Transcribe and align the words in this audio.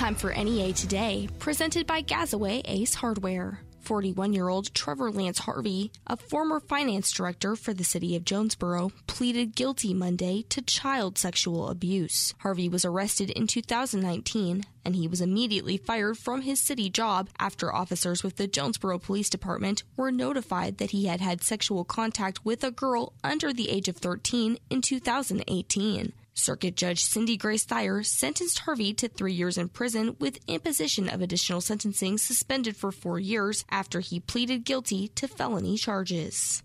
Time 0.00 0.14
for 0.14 0.32
NEA 0.32 0.72
Today, 0.72 1.28
presented 1.40 1.86
by 1.86 2.00
Gazaway 2.00 2.62
Ace 2.64 2.94
Hardware. 2.94 3.60
41 3.80 4.32
year 4.32 4.48
old 4.48 4.72
Trevor 4.72 5.12
Lance 5.12 5.40
Harvey, 5.40 5.92
a 6.06 6.16
former 6.16 6.58
finance 6.58 7.12
director 7.12 7.54
for 7.54 7.74
the 7.74 7.84
city 7.84 8.16
of 8.16 8.24
Jonesboro, 8.24 8.92
pleaded 9.06 9.54
guilty 9.54 9.92
Monday 9.92 10.46
to 10.48 10.62
child 10.62 11.18
sexual 11.18 11.68
abuse. 11.68 12.32
Harvey 12.38 12.66
was 12.66 12.86
arrested 12.86 13.28
in 13.28 13.46
2019 13.46 14.64
and 14.86 14.96
he 14.96 15.06
was 15.06 15.20
immediately 15.20 15.76
fired 15.76 16.16
from 16.16 16.40
his 16.40 16.60
city 16.60 16.88
job 16.88 17.28
after 17.38 17.70
officers 17.70 18.22
with 18.22 18.36
the 18.36 18.46
Jonesboro 18.46 19.00
Police 19.00 19.28
Department 19.28 19.82
were 19.98 20.10
notified 20.10 20.78
that 20.78 20.92
he 20.92 21.08
had 21.08 21.20
had 21.20 21.42
sexual 21.42 21.84
contact 21.84 22.42
with 22.42 22.64
a 22.64 22.70
girl 22.70 23.12
under 23.22 23.52
the 23.52 23.68
age 23.68 23.86
of 23.86 23.98
13 23.98 24.56
in 24.70 24.80
2018. 24.80 26.14
Circuit 26.34 26.76
Judge 26.76 27.02
Cindy 27.04 27.36
Grace 27.36 27.64
Thyer 27.64 28.04
sentenced 28.04 28.60
Harvey 28.60 28.94
to 28.94 29.08
three 29.08 29.32
years 29.32 29.58
in 29.58 29.68
prison 29.68 30.16
with 30.18 30.38
imposition 30.46 31.08
of 31.08 31.20
additional 31.20 31.60
sentencing 31.60 32.18
suspended 32.18 32.76
for 32.76 32.92
four 32.92 33.18
years 33.18 33.64
after 33.70 34.00
he 34.00 34.20
pleaded 34.20 34.64
guilty 34.64 35.08
to 35.08 35.28
felony 35.28 35.76
charges. 35.76 36.62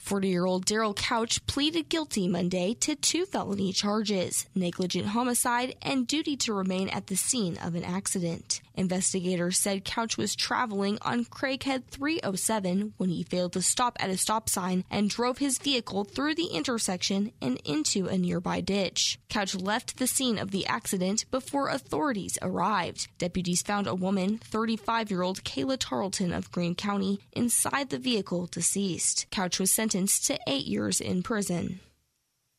40 0.00 0.28
year 0.28 0.46
old 0.46 0.64
Daryl 0.64 0.96
Couch 0.96 1.44
pleaded 1.46 1.88
guilty 1.90 2.26
Monday 2.26 2.74
to 2.80 2.96
two 2.96 3.26
felony 3.26 3.72
charges 3.72 4.46
negligent 4.54 5.08
homicide 5.08 5.76
and 5.82 6.06
duty 6.06 6.36
to 6.38 6.54
remain 6.54 6.88
at 6.88 7.06
the 7.08 7.16
scene 7.16 7.58
of 7.58 7.74
an 7.74 7.84
accident. 7.84 8.62
Investigators 8.80 9.58
said 9.58 9.84
Couch 9.84 10.16
was 10.16 10.34
traveling 10.34 10.96
on 11.02 11.26
Craighead 11.26 11.84
307 11.88 12.94
when 12.96 13.10
he 13.10 13.22
failed 13.22 13.52
to 13.52 13.60
stop 13.60 13.98
at 14.00 14.08
a 14.08 14.16
stop 14.16 14.48
sign 14.48 14.84
and 14.90 15.10
drove 15.10 15.36
his 15.36 15.58
vehicle 15.58 16.04
through 16.04 16.34
the 16.34 16.46
intersection 16.46 17.30
and 17.42 17.60
into 17.66 18.06
a 18.06 18.16
nearby 18.16 18.62
ditch. 18.62 19.18
Couch 19.28 19.54
left 19.54 19.98
the 19.98 20.06
scene 20.06 20.38
of 20.38 20.50
the 20.50 20.64
accident 20.64 21.30
before 21.30 21.68
authorities 21.68 22.38
arrived. 22.40 23.08
Deputies 23.18 23.60
found 23.60 23.86
a 23.86 23.94
woman, 23.94 24.38
35 24.38 25.10
year 25.10 25.20
old 25.20 25.44
Kayla 25.44 25.76
Tarleton 25.78 26.32
of 26.32 26.50
Greene 26.50 26.74
County, 26.74 27.20
inside 27.32 27.90
the 27.90 27.98
vehicle 27.98 28.46
deceased. 28.46 29.26
Couch 29.30 29.60
was 29.60 29.70
sentenced 29.70 30.26
to 30.26 30.38
eight 30.46 30.64
years 30.64 31.02
in 31.02 31.22
prison. 31.22 31.80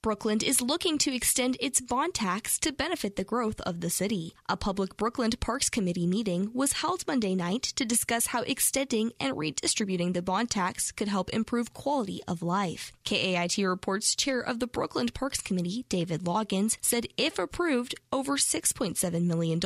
Brookland 0.04 0.42
is 0.42 0.64
looking 0.64 0.98
to 0.98 1.14
extend 1.16 1.58
its 1.60 1.80
bond 1.80 2.16
tax 2.16 2.58
to 2.58 2.72
benefit 2.72 3.18
the 3.18 3.24
growth 3.24 3.62
of 3.62 3.82
the 3.82 3.90
city. 3.92 4.34
A 4.50 4.58
public 4.58 4.98
Brookland 4.98 5.40
Parks 5.40 5.70
Committee 5.70 6.08
meeting 6.08 6.50
was 6.56 6.82
held 6.82 7.06
Monday 7.06 7.36
night 7.36 7.62
to 7.76 7.86
discuss 7.86 8.26
how 8.28 8.42
extending 8.42 9.12
and 9.20 9.38
redistributing 9.38 10.14
the 10.14 10.24
bond 10.24 10.50
tax 10.50 10.92
could 10.92 11.08
help 11.08 11.30
improve 11.30 11.76
quality 11.76 12.20
of 12.28 12.42
life. 12.42 12.92
KAIT 13.04 13.58
reports 13.60 14.16
chair 14.16 14.40
of 14.40 14.60
the 14.60 14.68
Brookland 14.68 15.14
Parks 15.14 15.40
Committee, 15.40 15.86
David 15.88 16.22
Loggins, 16.22 16.78
said 16.82 17.06
if 17.16 17.38
approved, 17.38 17.94
over 18.12 18.38
$6.7 18.38 19.26
million 19.26 19.60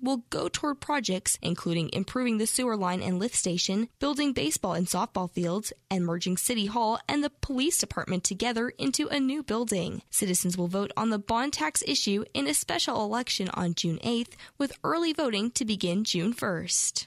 will 0.00 0.24
go 0.30 0.48
toward 0.48 0.80
projects 0.80 1.36
including 1.42 1.90
improving 1.92 2.38
the 2.38 2.46
sewer 2.46 2.78
line 2.78 3.02
and 3.02 3.18
lift 3.18 3.34
station, 3.34 3.90
building 3.98 4.32
baseball 4.32 4.72
and 4.72 4.86
softball 4.86 5.30
fields, 5.30 5.70
and 5.90 6.06
merging 6.06 6.38
City 6.38 6.64
Hall 6.64 6.98
and 7.06 7.22
the 7.22 7.28
police 7.42 7.76
department 7.76 8.24
together 8.24 8.72
into 8.78 9.08
a 9.08 9.20
new 9.20 9.42
building. 9.42 9.81
Citizens 10.10 10.56
will 10.56 10.68
vote 10.68 10.92
on 10.96 11.10
the 11.10 11.18
bond 11.18 11.52
tax 11.52 11.82
issue 11.86 12.24
in 12.34 12.46
a 12.46 12.54
special 12.54 13.04
election 13.04 13.48
on 13.54 13.74
June 13.74 13.98
8th, 14.04 14.34
with 14.58 14.78
early 14.82 15.12
voting 15.12 15.50
to 15.52 15.64
begin 15.64 16.04
June 16.04 16.32
1st. 16.34 17.06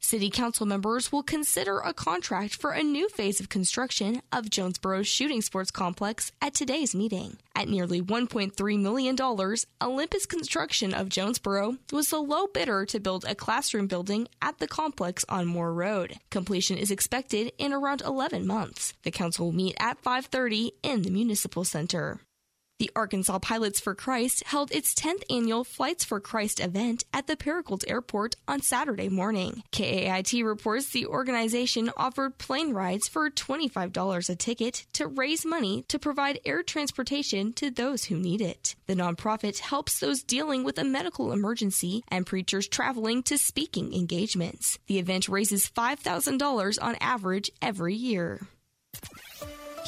City 0.00 0.30
Council 0.30 0.64
members 0.64 1.10
will 1.10 1.22
consider 1.22 1.80
a 1.80 1.92
contract 1.92 2.54
for 2.54 2.70
a 2.70 2.82
new 2.82 3.08
phase 3.08 3.40
of 3.40 3.48
construction 3.48 4.22
of 4.32 4.48
Jonesboro's 4.48 5.08
shooting 5.08 5.42
sports 5.42 5.70
complex 5.70 6.30
at 6.40 6.54
today's 6.54 6.94
meeting. 6.94 7.36
At 7.54 7.68
nearly 7.68 8.00
$1.3 8.00 8.80
million, 8.80 9.16
Olympus 9.82 10.26
Construction 10.26 10.94
of 10.94 11.08
Jonesboro 11.08 11.78
was 11.92 12.10
the 12.10 12.20
low 12.20 12.46
bidder 12.46 12.86
to 12.86 13.00
build 13.00 13.24
a 13.24 13.34
classroom 13.34 13.88
building 13.88 14.28
at 14.40 14.58
the 14.58 14.68
complex 14.68 15.24
on 15.28 15.46
Moore 15.46 15.74
Road. 15.74 16.14
Completion 16.30 16.78
is 16.78 16.92
expected 16.92 17.52
in 17.58 17.72
around 17.72 18.00
11 18.02 18.46
months. 18.46 18.94
The 19.02 19.10
council 19.10 19.46
will 19.46 19.52
meet 19.52 19.76
at 19.80 20.00
5:30 20.00 20.70
in 20.84 21.02
the 21.02 21.10
Municipal 21.10 21.64
Center. 21.64 22.20
The 22.78 22.92
Arkansas 22.94 23.40
Pilots 23.40 23.80
for 23.80 23.96
Christ 23.96 24.44
held 24.44 24.70
its 24.70 24.94
10th 24.94 25.24
annual 25.28 25.64
Flights 25.64 26.04
for 26.04 26.20
Christ 26.20 26.60
event 26.60 27.04
at 27.12 27.26
the 27.26 27.34
Paragould 27.34 27.82
Airport 27.88 28.36
on 28.46 28.62
Saturday 28.62 29.08
morning. 29.08 29.64
KAIT 29.72 30.44
reports 30.44 30.90
the 30.90 31.06
organization 31.06 31.90
offered 31.96 32.38
plane 32.38 32.72
rides 32.72 33.08
for 33.08 33.28
$25 33.30 34.30
a 34.30 34.36
ticket 34.36 34.86
to 34.92 35.08
raise 35.08 35.44
money 35.44 35.86
to 35.88 35.98
provide 35.98 36.38
air 36.46 36.62
transportation 36.62 37.52
to 37.54 37.68
those 37.68 38.04
who 38.04 38.16
need 38.16 38.40
it. 38.40 38.76
The 38.86 38.94
nonprofit 38.94 39.58
helps 39.58 39.98
those 39.98 40.22
dealing 40.22 40.62
with 40.62 40.78
a 40.78 40.84
medical 40.84 41.32
emergency 41.32 42.04
and 42.06 42.24
preachers 42.24 42.68
traveling 42.68 43.24
to 43.24 43.38
speaking 43.38 43.92
engagements. 43.92 44.78
The 44.86 45.00
event 45.00 45.28
raises 45.28 45.68
$5,000 45.68 46.78
on 46.80 46.94
average 47.00 47.50
every 47.60 47.96
year. 47.96 48.46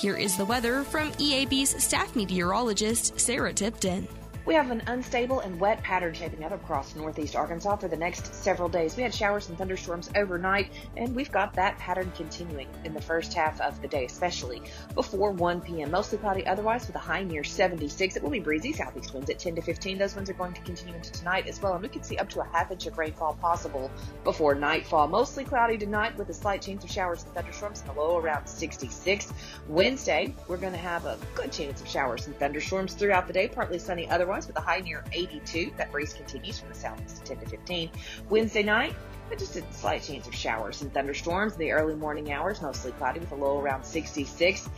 Here 0.01 0.17
is 0.17 0.35
the 0.35 0.47
weather 0.47 0.83
from 0.83 1.13
EAB's 1.13 1.85
staff 1.85 2.17
meteorologist, 2.17 3.21
Sarah 3.21 3.53
Tipton. 3.53 4.09
We 4.47 4.55
have 4.55 4.71
an 4.71 4.83
unstable 4.87 5.41
and 5.41 5.61
wet 5.61 5.83
pattern 5.83 6.15
shaping 6.15 6.45
up 6.45 6.53
across 6.53 6.97
northeast 6.97 7.37
Arkansas 7.37 7.77
for 7.77 7.89
the 7.89 7.97
next 7.97 8.35
several 8.35 8.71
days. 8.71 8.97
We 8.97 9.03
had 9.03 9.15
showers 9.15 9.51
and 9.51 9.59
thunderstorms 9.59 10.11
overnight, 10.17 10.73
and 10.97 11.15
we've 11.15 11.31
got 11.31 11.53
that 11.55 11.79
pattern 11.79 12.11
continuing 12.17 12.67
in 12.85 12.95
the 12.95 13.03
first 13.03 13.35
half 13.35 13.61
of 13.61 13.81
the 13.83 13.87
day, 13.87 14.07
especially 14.07 14.63
before 14.95 15.31
1 15.31 15.61
p.m. 15.61 15.91
Mostly 15.91 16.17
cloudy 16.19 16.47
otherwise 16.47 16.87
with 16.87 16.97
a 16.97 17.01
high 17.01 17.23
near 17.23 17.45
76. 17.45 18.17
It 18.17 18.23
will 18.23 18.31
be 18.31 18.41
breezy 18.41 18.73
southeast 18.73 19.13
winds 19.13 19.29
at 19.29 19.39
10 19.39 19.57
to 19.57 19.63
15. 19.63 19.99
Those 19.99 20.15
winds 20.15 20.31
are 20.31 20.35
going 20.35 20.55
to 20.55 20.61
continue 20.63 20.95
into 20.95 21.13
tonight 21.13 21.47
as 21.47 21.61
well, 21.61 21.75
and 21.75 21.83
we 21.83 21.89
could 21.89 22.05
see 22.05 22.17
up 22.17 22.31
to 22.31 22.41
a 22.41 22.47
half 22.47 22.71
inch 22.71 22.87
of 22.87 22.97
rainfall 22.97 23.35
possible 23.35 23.91
before 24.25 24.55
nightfall. 24.55 25.07
Mostly 25.07 25.45
cloudy 25.45 25.77
tonight 25.77 26.17
with 26.17 26.31
a 26.31 26.35
slight 26.35 26.63
chance 26.63 26.83
of 26.83 26.91
showers 26.91 27.25
and 27.25 27.35
thunderstorms 27.35 27.83
and 27.83 27.91
a 27.91 28.01
low 28.01 28.17
around 28.17 28.47
66. 28.47 29.33
Wednesday, 29.69 30.35
we're 30.49 30.57
going 30.57 30.73
to 30.73 30.79
have 30.79 31.05
a 31.05 31.19
good 31.35 31.53
chance 31.53 31.83
of 31.83 31.87
showers 31.87 32.27
and 32.27 32.37
thunderstorms 32.39 32.95
throughout 32.95 33.27
the 33.27 33.33
day, 33.35 33.47
partly 33.47 33.79
sunny 33.79 34.09
otherwise 34.09 34.40
with 34.47 34.57
a 34.57 34.61
high 34.61 34.81
near 34.81 35.05
82. 35.13 35.73
That 35.77 35.93
breeze 35.93 36.13
continues 36.13 36.59
from 36.59 36.69
the 36.69 36.75
southeast 36.75 37.25
to 37.25 37.35
10 37.35 37.45
to 37.45 37.51
15. 37.51 37.91
Wednesday 38.29 38.63
night, 38.63 38.95
just 39.39 39.57
a 39.57 39.73
slight 39.73 40.03
chance 40.03 40.27
of 40.27 40.35
showers 40.35 40.83
and 40.83 40.93
thunderstorms 40.93 41.55
in 41.55 41.61
the 41.61 41.73
early 41.73 41.95
morning 41.95 42.33
hours, 42.33 42.61
mostly 42.61 42.93
cloudy 42.93 43.21
with 43.21 43.31
a 43.33 43.35
low 43.37 43.61
around 43.61 43.85
66. 43.85 44.69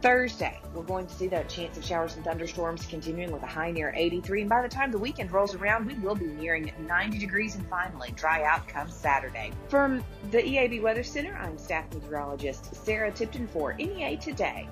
Thursday, 0.00 0.60
we're 0.74 0.82
going 0.84 1.06
to 1.08 1.14
see 1.14 1.26
that 1.26 1.48
chance 1.48 1.76
of 1.76 1.84
showers 1.84 2.14
and 2.14 2.24
thunderstorms 2.24 2.86
continuing 2.86 3.32
with 3.32 3.42
a 3.42 3.46
high 3.46 3.72
near 3.72 3.92
83. 3.96 4.42
And 4.42 4.50
by 4.50 4.62
the 4.62 4.68
time 4.68 4.92
the 4.92 4.98
weekend 4.98 5.32
rolls 5.32 5.56
around, 5.56 5.86
we 5.86 5.94
will 5.94 6.14
be 6.14 6.26
nearing 6.26 6.72
90 6.86 7.18
degrees 7.18 7.56
and 7.56 7.66
finally 7.68 8.12
dry 8.12 8.44
out 8.44 8.68
come 8.68 8.88
Saturday. 8.88 9.50
From 9.68 10.04
the 10.30 10.38
EAB 10.38 10.82
Weather 10.82 11.02
Center, 11.02 11.34
I'm 11.34 11.58
staff 11.58 11.92
meteorologist 11.92 12.76
Sarah 12.84 13.10
Tipton 13.10 13.48
for 13.48 13.74
NEA 13.74 14.18
Today. 14.18 14.68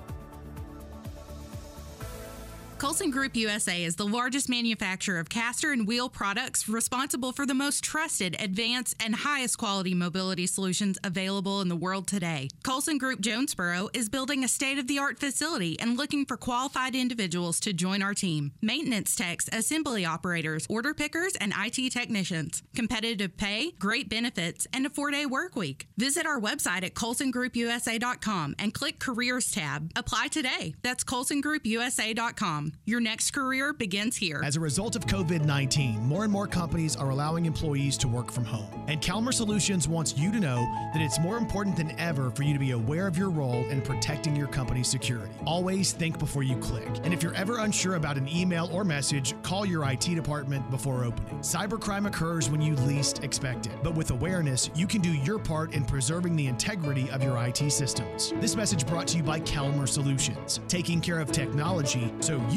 Colson 2.79 3.09
Group 3.09 3.35
USA 3.35 3.83
is 3.83 3.95
the 3.95 4.05
largest 4.05 4.49
manufacturer 4.49 5.19
of 5.19 5.29
caster 5.29 5.71
and 5.71 5.87
wheel 5.87 6.09
products 6.09 6.69
responsible 6.69 7.31
for 7.31 7.43
the 7.43 7.55
most 7.55 7.83
trusted, 7.83 8.35
advanced, 8.39 8.95
and 9.03 9.15
highest 9.15 9.57
quality 9.57 9.95
mobility 9.95 10.45
solutions 10.45 10.99
available 11.03 11.59
in 11.61 11.69
the 11.69 11.75
world 11.75 12.07
today. 12.07 12.49
Colson 12.63 12.99
Group 12.99 13.19
Jonesboro 13.19 13.89
is 13.95 14.09
building 14.09 14.43
a 14.43 14.47
state 14.47 14.77
of 14.77 14.85
the 14.85 14.99
art 14.99 15.19
facility 15.19 15.79
and 15.79 15.97
looking 15.97 16.23
for 16.23 16.37
qualified 16.37 16.93
individuals 16.93 17.59
to 17.61 17.73
join 17.73 18.03
our 18.03 18.13
team. 18.13 18.51
Maintenance 18.61 19.15
techs, 19.15 19.49
assembly 19.51 20.05
operators, 20.05 20.67
order 20.69 20.93
pickers, 20.93 21.33
and 21.41 21.53
IT 21.57 21.91
technicians. 21.91 22.61
Competitive 22.75 23.35
pay, 23.37 23.71
great 23.79 24.07
benefits, 24.07 24.67
and 24.71 24.85
a 24.85 24.89
four 24.91 25.09
day 25.09 25.25
work 25.25 25.55
week. 25.55 25.87
Visit 25.97 26.27
our 26.27 26.39
website 26.39 26.83
at 26.83 26.93
colsongroupusa.com 26.93 28.55
and 28.59 28.71
click 28.71 28.99
Careers 28.99 29.49
tab. 29.49 29.91
Apply 29.95 30.27
today. 30.27 30.75
That's 30.83 31.03
colsongroupusa.com. 31.03 32.66
Your 32.85 32.99
next 32.99 33.31
career 33.31 33.73
begins 33.73 34.15
here. 34.15 34.41
As 34.43 34.55
a 34.55 34.59
result 34.59 34.95
of 34.95 35.05
COVID 35.05 35.45
19, 35.45 36.03
more 36.05 36.23
and 36.23 36.31
more 36.31 36.47
companies 36.47 36.95
are 36.95 37.09
allowing 37.09 37.45
employees 37.45 37.97
to 37.97 38.07
work 38.07 38.31
from 38.31 38.45
home. 38.45 38.67
And 38.87 39.05
Calmer 39.05 39.31
Solutions 39.31 39.87
wants 39.87 40.17
you 40.17 40.31
to 40.31 40.39
know 40.39 40.57
that 40.93 41.01
it's 41.01 41.19
more 41.19 41.37
important 41.37 41.75
than 41.75 41.97
ever 41.99 42.31
for 42.31 42.43
you 42.43 42.53
to 42.53 42.59
be 42.59 42.71
aware 42.71 43.07
of 43.07 43.17
your 43.17 43.29
role 43.29 43.65
in 43.69 43.81
protecting 43.81 44.35
your 44.35 44.47
company's 44.47 44.87
security. 44.87 45.33
Always 45.45 45.91
think 45.91 46.19
before 46.19 46.43
you 46.43 46.57
click. 46.57 46.87
And 47.03 47.13
if 47.13 47.21
you're 47.21 47.35
ever 47.35 47.59
unsure 47.59 47.95
about 47.95 48.17
an 48.17 48.27
email 48.27 48.69
or 48.71 48.83
message, 48.83 49.35
call 49.43 49.65
your 49.65 49.89
IT 49.89 50.01
department 50.01 50.69
before 50.71 51.03
opening. 51.03 51.39
Cybercrime 51.39 52.07
occurs 52.07 52.49
when 52.49 52.61
you 52.61 52.75
least 52.75 53.23
expect 53.23 53.67
it. 53.67 53.73
But 53.83 53.95
with 53.95 54.11
awareness, 54.11 54.69
you 54.75 54.87
can 54.87 55.01
do 55.01 55.13
your 55.13 55.39
part 55.39 55.73
in 55.73 55.85
preserving 55.85 56.35
the 56.35 56.47
integrity 56.47 57.09
of 57.11 57.23
your 57.23 57.37
IT 57.45 57.71
systems. 57.71 58.33
This 58.39 58.55
message 58.55 58.85
brought 58.85 59.07
to 59.09 59.17
you 59.17 59.23
by 59.23 59.39
Calmer 59.39 59.87
Solutions, 59.87 60.59
taking 60.67 61.01
care 61.01 61.19
of 61.19 61.31
technology 61.31 62.13
so 62.19 62.41
you 62.49 62.56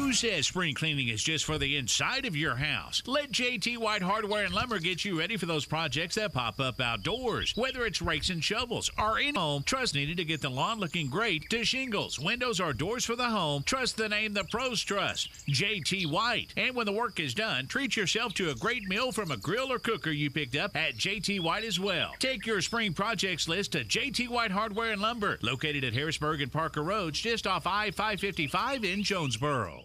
Who 0.00 0.14
says 0.14 0.48
spring 0.48 0.74
cleaning 0.74 1.08
is 1.08 1.22
just 1.22 1.44
for 1.44 1.56
the 1.56 1.76
inside 1.76 2.24
of 2.24 2.34
your 2.34 2.56
house? 2.56 3.00
Let 3.06 3.30
JT 3.30 3.78
White 3.78 4.02
Hardware 4.02 4.44
and 4.44 4.52
Lumber 4.52 4.80
get 4.80 5.04
you 5.04 5.16
ready 5.16 5.36
for 5.36 5.46
those 5.46 5.66
projects 5.66 6.16
that 6.16 6.32
pop 6.32 6.58
up 6.58 6.80
outdoors. 6.80 7.52
Whether 7.54 7.84
it's 7.84 8.02
rakes 8.02 8.30
and 8.30 8.42
shovels 8.42 8.90
or 8.98 9.20
in 9.20 9.36
home, 9.36 9.62
trust 9.62 9.94
needed 9.94 10.16
to 10.16 10.24
get 10.24 10.40
the 10.40 10.48
lawn 10.48 10.80
looking 10.80 11.10
great 11.10 11.48
to 11.50 11.64
shingles, 11.64 12.18
windows, 12.18 12.58
or 12.58 12.72
doors 12.72 13.04
for 13.04 13.14
the 13.14 13.28
home. 13.28 13.62
Trust 13.62 13.98
the 13.98 14.08
name 14.08 14.32
the 14.32 14.42
pros 14.44 14.80
trust, 14.80 15.28
JT 15.48 16.10
White. 16.10 16.54
And 16.56 16.74
when 16.74 16.86
the 16.86 16.92
work 16.92 17.20
is 17.20 17.34
done, 17.34 17.66
treat 17.66 17.94
yourself 17.94 18.34
to 18.34 18.50
a 18.50 18.56
great 18.56 18.88
meal 18.88 19.12
from 19.12 19.30
a 19.30 19.36
grill 19.36 19.70
or 19.70 19.78
cooker 19.78 20.10
you 20.10 20.28
picked 20.28 20.56
up 20.56 20.74
at 20.74 20.96
JT 20.96 21.40
White 21.40 21.64
as 21.64 21.78
well. 21.78 22.14
Take 22.18 22.46
your 22.46 22.62
spring 22.62 22.94
projects 22.94 23.48
list 23.48 23.72
to 23.72 23.84
JT 23.84 24.28
White 24.28 24.50
Hardware 24.50 24.90
and 24.90 25.02
Lumber, 25.02 25.38
located 25.42 25.84
at 25.84 25.94
Harrisburg 25.94 26.40
and 26.40 26.50
Parker 26.50 26.82
Roads, 26.82 27.20
just 27.20 27.46
off 27.46 27.66
I 27.66 27.92
555 27.92 28.84
in 28.84 29.04
Jonesboro. 29.04 29.84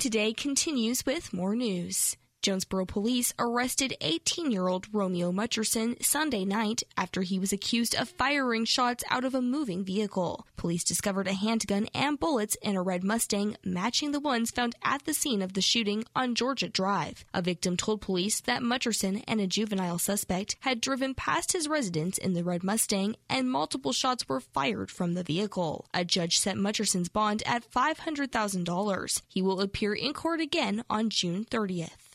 Today 0.00 0.32
continues 0.32 1.04
with 1.04 1.30
more 1.34 1.54
news. 1.54 2.16
Jonesboro 2.42 2.86
police 2.86 3.34
arrested 3.38 3.94
18 4.00 4.50
year 4.50 4.66
old 4.66 4.86
Romeo 4.94 5.30
Mutcherson 5.30 6.02
Sunday 6.02 6.46
night 6.46 6.82
after 6.96 7.20
he 7.20 7.38
was 7.38 7.52
accused 7.52 7.94
of 7.94 8.08
firing 8.08 8.64
shots 8.64 9.04
out 9.10 9.24
of 9.24 9.34
a 9.34 9.42
moving 9.42 9.84
vehicle. 9.84 10.46
Police 10.56 10.82
discovered 10.82 11.28
a 11.28 11.34
handgun 11.34 11.88
and 11.94 12.18
bullets 12.18 12.56
in 12.62 12.76
a 12.76 12.82
red 12.82 13.04
Mustang 13.04 13.56
matching 13.62 14.12
the 14.12 14.20
ones 14.20 14.50
found 14.50 14.74
at 14.82 15.04
the 15.04 15.12
scene 15.12 15.42
of 15.42 15.52
the 15.52 15.60
shooting 15.60 16.02
on 16.16 16.34
Georgia 16.34 16.68
Drive. 16.68 17.26
A 17.34 17.42
victim 17.42 17.76
told 17.76 18.00
police 18.00 18.40
that 18.40 18.62
Mutcherson 18.62 19.22
and 19.28 19.38
a 19.38 19.46
juvenile 19.46 19.98
suspect 19.98 20.56
had 20.60 20.80
driven 20.80 21.14
past 21.14 21.52
his 21.52 21.68
residence 21.68 22.16
in 22.16 22.32
the 22.32 22.42
red 22.42 22.64
Mustang 22.64 23.16
and 23.28 23.50
multiple 23.50 23.92
shots 23.92 24.26
were 24.30 24.40
fired 24.40 24.90
from 24.90 25.12
the 25.12 25.22
vehicle. 25.22 25.84
A 25.92 26.06
judge 26.06 26.38
set 26.38 26.56
Mutcherson's 26.56 27.10
bond 27.10 27.42
at 27.44 27.70
$500,000. 27.70 29.22
He 29.28 29.42
will 29.42 29.60
appear 29.60 29.92
in 29.92 30.14
court 30.14 30.40
again 30.40 30.84
on 30.88 31.10
June 31.10 31.44
30th. 31.44 32.09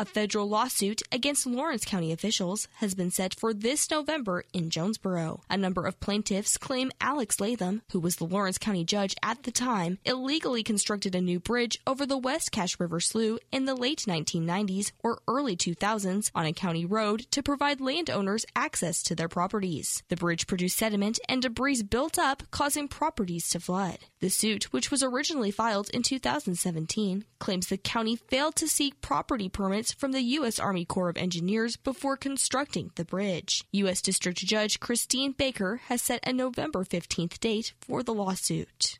A 0.00 0.04
federal 0.04 0.48
lawsuit 0.48 1.02
against 1.10 1.44
Lawrence 1.44 1.84
County 1.84 2.12
officials 2.12 2.68
has 2.74 2.94
been 2.94 3.10
set 3.10 3.34
for 3.34 3.52
this 3.52 3.90
November 3.90 4.44
in 4.52 4.70
Jonesboro. 4.70 5.40
A 5.50 5.56
number 5.56 5.88
of 5.88 5.98
plaintiffs 5.98 6.56
claim 6.56 6.92
Alex 7.00 7.40
Latham, 7.40 7.82
who 7.90 7.98
was 7.98 8.14
the 8.14 8.24
Lawrence 8.24 8.58
County 8.58 8.84
judge 8.84 9.16
at 9.24 9.42
the 9.42 9.50
time, 9.50 9.98
illegally 10.04 10.62
constructed 10.62 11.16
a 11.16 11.20
new 11.20 11.40
bridge 11.40 11.80
over 11.84 12.06
the 12.06 12.16
West 12.16 12.52
Cache 12.52 12.78
River 12.78 13.00
Slough 13.00 13.40
in 13.50 13.64
the 13.64 13.74
late 13.74 14.04
1990s 14.06 14.92
or 15.02 15.18
early 15.26 15.56
2000s 15.56 16.30
on 16.32 16.46
a 16.46 16.52
county 16.52 16.84
road 16.84 17.26
to 17.32 17.42
provide 17.42 17.80
landowners 17.80 18.46
access 18.54 19.02
to 19.02 19.16
their 19.16 19.26
properties. 19.26 20.04
The 20.10 20.16
bridge 20.16 20.46
produced 20.46 20.78
sediment 20.78 21.18
and 21.28 21.42
debris 21.42 21.82
built 21.82 22.20
up, 22.20 22.44
causing 22.52 22.86
properties 22.86 23.48
to 23.50 23.58
flood. 23.58 23.98
The 24.20 24.30
suit, 24.30 24.72
which 24.72 24.92
was 24.92 25.02
originally 25.02 25.50
filed 25.50 25.90
in 25.90 26.04
2017, 26.04 27.24
claims 27.40 27.66
the 27.66 27.76
county 27.76 28.14
failed 28.14 28.54
to 28.56 28.68
seek 28.68 29.00
property 29.00 29.48
permits 29.48 29.87
from 29.92 30.12
the 30.12 30.22
U.S. 30.22 30.58
Army 30.58 30.84
Corps 30.84 31.08
of 31.08 31.16
Engineers 31.16 31.76
before 31.76 32.16
constructing 32.16 32.90
the 32.94 33.04
bridge. 33.04 33.64
U.S. 33.72 34.02
District 34.02 34.38
Judge 34.38 34.80
Christine 34.80 35.32
Baker 35.32 35.80
has 35.86 36.02
set 36.02 36.26
a 36.26 36.32
November 36.32 36.84
15th 36.84 37.38
date 37.40 37.72
for 37.80 38.02
the 38.02 38.14
lawsuit. 38.14 38.98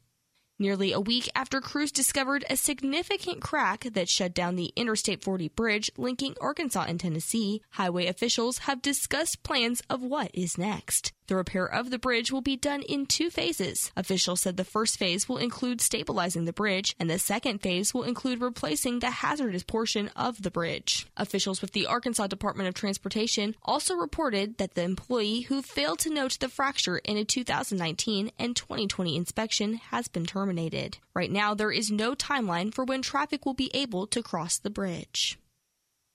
Nearly 0.61 0.93
a 0.93 0.99
week 1.01 1.31
after 1.37 1.61
crews 1.61 1.93
discovered 1.93 2.45
a 2.51 2.57
significant 2.57 3.41
crack 3.41 3.85
that 3.93 4.09
shut 4.09 4.35
down 4.35 4.57
the 4.57 4.73
Interstate 4.75 5.23
40 5.23 5.49
bridge 5.49 5.91
linking 5.97 6.35
Arkansas 6.41 6.87
and 6.89 6.99
Tennessee, 6.99 7.63
highway 7.71 8.07
officials 8.07 8.59
have 8.59 8.83
discussed 8.83 9.45
plans 9.45 9.83
of 9.89 10.03
what 10.03 10.31
is 10.35 10.59
next. 10.59 11.13
The 11.29 11.37
repair 11.37 11.67
of 11.67 11.91
the 11.91 11.99
bridge 11.99 12.33
will 12.33 12.41
be 12.41 12.57
done 12.57 12.81
in 12.81 13.05
two 13.05 13.29
phases. 13.29 13.93
Officials 13.95 14.41
said 14.41 14.57
the 14.57 14.65
first 14.65 14.99
phase 14.99 15.29
will 15.29 15.37
include 15.37 15.83
stabilizing 15.83 16.47
the 16.47 16.55
bridge, 16.55 16.97
and 16.99 17.11
the 17.11 17.19
second 17.19 17.59
phase 17.59 17.93
will 17.93 18.03
include 18.03 18.41
replacing 18.41 18.99
the 18.99 19.11
hazardous 19.11 19.63
portion 19.63 20.09
of 20.17 20.43
the 20.43 20.51
bridge. 20.51 21.07
Officials 21.19 21.61
with 21.61 21.73
the 21.73 21.85
Arkansas 21.85 22.29
Department 22.29 22.71
of 22.71 22.75
Transportation 22.75 23.55
also 23.63 23.95
reported 23.95 24.57
that 24.57 24.73
the 24.73 24.83
employee 24.83 25.43
who 25.43 25.61
failed 25.61 25.99
to 25.99 26.11
note 26.11 26.39
the 26.41 26.49
fracture 26.49 26.97
in 26.97 27.19
a 27.19 27.25
2019 27.27 28.31
and 28.39 28.57
2020 28.57 29.15
inspection 29.15 29.75
has 29.75 30.09
been 30.09 30.25
terminated. 30.25 30.97
Right 31.15 31.31
now, 31.31 31.53
there 31.53 31.71
is 31.71 31.91
no 31.91 32.15
timeline 32.15 32.73
for 32.73 32.85
when 32.85 33.03
traffic 33.03 33.45
will 33.45 33.53
be 33.53 33.71
able 33.75 34.07
to 34.07 34.23
cross 34.23 34.57
the 34.57 34.71
bridge. 34.71 35.39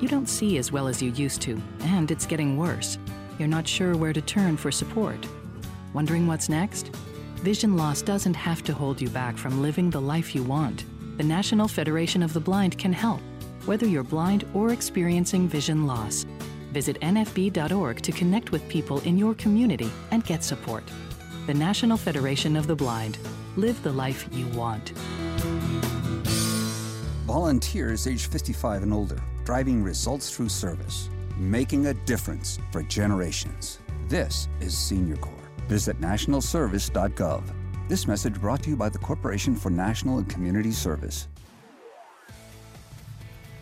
You 0.00 0.08
don't 0.08 0.28
see 0.28 0.58
as 0.58 0.72
well 0.72 0.88
as 0.88 1.00
you 1.00 1.12
used 1.12 1.40
to, 1.42 1.62
and 1.82 2.10
it's 2.10 2.26
getting 2.26 2.58
worse. 2.58 2.98
You're 3.38 3.46
not 3.56 3.68
sure 3.68 3.96
where 3.96 4.12
to 4.12 4.20
turn 4.20 4.56
for 4.56 4.72
support. 4.72 5.24
Wondering 5.92 6.26
what's 6.26 6.48
next? 6.48 6.88
Vision 7.36 7.76
loss 7.76 8.02
doesn't 8.02 8.34
have 8.34 8.64
to 8.64 8.72
hold 8.72 9.00
you 9.00 9.08
back 9.10 9.36
from 9.36 9.62
living 9.62 9.90
the 9.90 10.00
life 10.00 10.34
you 10.34 10.42
want. 10.42 10.84
The 11.16 11.22
National 11.22 11.68
Federation 11.68 12.24
of 12.24 12.32
the 12.32 12.40
Blind 12.40 12.76
can 12.76 12.92
help, 12.92 13.20
whether 13.64 13.86
you're 13.86 14.02
blind 14.02 14.44
or 14.54 14.72
experiencing 14.72 15.46
vision 15.46 15.86
loss. 15.86 16.26
Visit 16.72 17.00
nfb.org 17.00 18.02
to 18.02 18.10
connect 18.10 18.50
with 18.50 18.68
people 18.68 18.98
in 19.02 19.16
your 19.16 19.34
community 19.34 19.90
and 20.10 20.24
get 20.24 20.42
support. 20.42 20.82
The 21.46 21.52
National 21.52 21.98
Federation 21.98 22.56
of 22.56 22.66
the 22.66 22.74
Blind. 22.74 23.18
Live 23.56 23.82
the 23.82 23.92
life 23.92 24.26
you 24.32 24.46
want. 24.58 24.92
Volunteers 27.26 28.06
age 28.06 28.28
55 28.28 28.82
and 28.82 28.94
older, 28.94 29.22
driving 29.44 29.82
results 29.82 30.34
through 30.34 30.48
service, 30.48 31.10
making 31.36 31.88
a 31.88 31.94
difference 32.06 32.58
for 32.72 32.82
generations. 32.84 33.80
This 34.08 34.48
is 34.60 34.74
Senior 34.74 35.16
Corps. 35.16 35.34
Visit 35.68 36.00
nationalservice.gov. 36.00 37.54
This 37.90 38.06
message 38.06 38.40
brought 38.40 38.62
to 38.62 38.70
you 38.70 38.76
by 38.76 38.88
the 38.88 38.98
Corporation 38.98 39.54
for 39.54 39.68
National 39.68 40.16
and 40.16 40.28
Community 40.30 40.72
Service. 40.72 41.28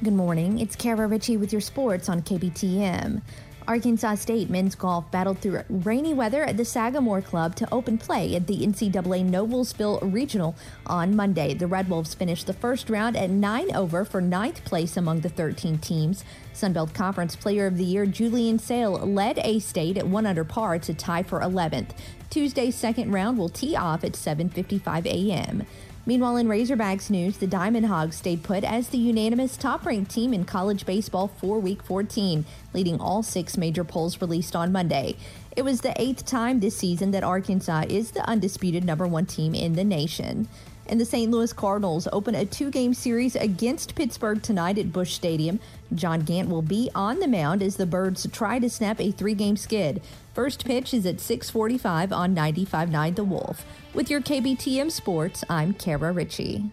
Good 0.04 0.14
morning. 0.14 0.60
It's 0.60 0.76
Kara 0.76 1.08
Ritchie 1.08 1.36
with 1.36 1.50
your 1.50 1.60
sports 1.60 2.08
on 2.08 2.22
KBTM. 2.22 3.22
Arkansas 3.68 4.16
State 4.16 4.50
men's 4.50 4.74
golf 4.74 5.10
battled 5.10 5.38
through 5.38 5.62
rainy 5.68 6.14
weather 6.14 6.44
at 6.44 6.56
the 6.56 6.64
Sagamore 6.64 7.20
Club 7.20 7.54
to 7.56 7.72
open 7.72 7.98
play 7.98 8.34
at 8.34 8.46
the 8.46 8.58
NCAA 8.58 9.28
Noblesville 9.28 10.12
Regional 10.12 10.54
on 10.86 11.14
Monday. 11.14 11.54
The 11.54 11.66
Red 11.66 11.88
Wolves 11.88 12.14
finished 12.14 12.46
the 12.46 12.52
first 12.52 12.90
round 12.90 13.16
at 13.16 13.30
9 13.30 13.74
over 13.74 14.04
for 14.04 14.20
ninth 14.20 14.64
place 14.64 14.96
among 14.96 15.20
the 15.20 15.28
13 15.28 15.78
teams. 15.78 16.24
Sunbelt 16.54 16.94
Conference 16.94 17.36
Player 17.36 17.66
of 17.66 17.78
the 17.78 17.84
Year 17.84 18.06
Julian 18.06 18.58
Sale 18.58 18.98
led 18.98 19.38
A 19.38 19.58
State 19.58 19.96
at 19.96 20.08
1 20.08 20.26
under 20.26 20.44
par 20.44 20.78
to 20.80 20.94
tie 20.94 21.22
for 21.22 21.40
11th. 21.40 21.90
Tuesday's 22.30 22.74
second 22.74 23.12
round 23.12 23.38
will 23.38 23.48
tee 23.48 23.76
off 23.76 24.04
at 24.04 24.12
7:55 24.12 25.06
a.m. 25.06 25.66
Meanwhile, 26.04 26.38
in 26.38 26.48
Razorbacks 26.48 27.10
news, 27.10 27.36
the 27.36 27.46
Diamond 27.46 27.86
Hogs 27.86 28.16
stayed 28.16 28.42
put 28.42 28.64
as 28.64 28.88
the 28.88 28.98
unanimous 28.98 29.56
top 29.56 29.86
ranked 29.86 30.10
team 30.10 30.34
in 30.34 30.44
college 30.44 30.84
baseball 30.84 31.28
for 31.28 31.60
Week 31.60 31.80
14, 31.80 32.44
leading 32.74 33.00
all 33.00 33.22
six 33.22 33.56
major 33.56 33.84
polls 33.84 34.20
released 34.20 34.56
on 34.56 34.72
Monday. 34.72 35.14
It 35.54 35.62
was 35.62 35.82
the 35.82 35.94
eighth 36.02 36.26
time 36.26 36.58
this 36.58 36.76
season 36.76 37.12
that 37.12 37.22
Arkansas 37.22 37.84
is 37.88 38.10
the 38.10 38.28
undisputed 38.28 38.84
number 38.84 39.06
one 39.06 39.26
team 39.26 39.54
in 39.54 39.74
the 39.74 39.84
nation. 39.84 40.48
And 40.86 41.00
the 41.00 41.04
St. 41.04 41.30
Louis 41.30 41.52
Cardinals 41.52 42.08
open 42.12 42.34
a 42.34 42.44
two 42.44 42.70
game 42.70 42.94
series 42.94 43.36
against 43.36 43.94
Pittsburgh 43.94 44.42
tonight 44.42 44.78
at 44.78 44.92
Busch 44.92 45.12
Stadium. 45.12 45.60
John 45.94 46.20
Gant 46.20 46.48
will 46.48 46.62
be 46.62 46.90
on 46.94 47.20
the 47.20 47.28
mound 47.28 47.62
as 47.62 47.76
the 47.76 47.86
Birds 47.86 48.26
try 48.32 48.58
to 48.58 48.68
snap 48.68 49.00
a 49.00 49.10
three 49.12 49.34
game 49.34 49.56
skid. 49.56 50.02
First 50.34 50.64
pitch 50.64 50.92
is 50.94 51.06
at 51.06 51.20
645 51.20 52.12
on 52.12 52.34
95.9 52.34 53.16
The 53.16 53.24
Wolf. 53.24 53.64
With 53.94 54.10
your 54.10 54.20
KBTM 54.20 54.90
Sports, 54.90 55.44
I'm 55.48 55.74
Kara 55.74 56.12
Ritchie. 56.12 56.70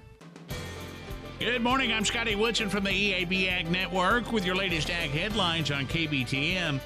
Good 1.39 1.62
morning. 1.62 1.94
I'm 1.94 2.04
Scotty 2.04 2.36
Woodson 2.36 2.70
from 2.70 2.84
the 2.84 2.89
EAB 2.89 3.48
Ag 3.48 3.72
Network 3.72 4.34
with 4.34 4.46
your 4.46 4.56
latest 4.56 4.89
ag 4.89 5.10
headlines 5.12 5.72
on 5.72 5.86
KBTM. 5.88 6.82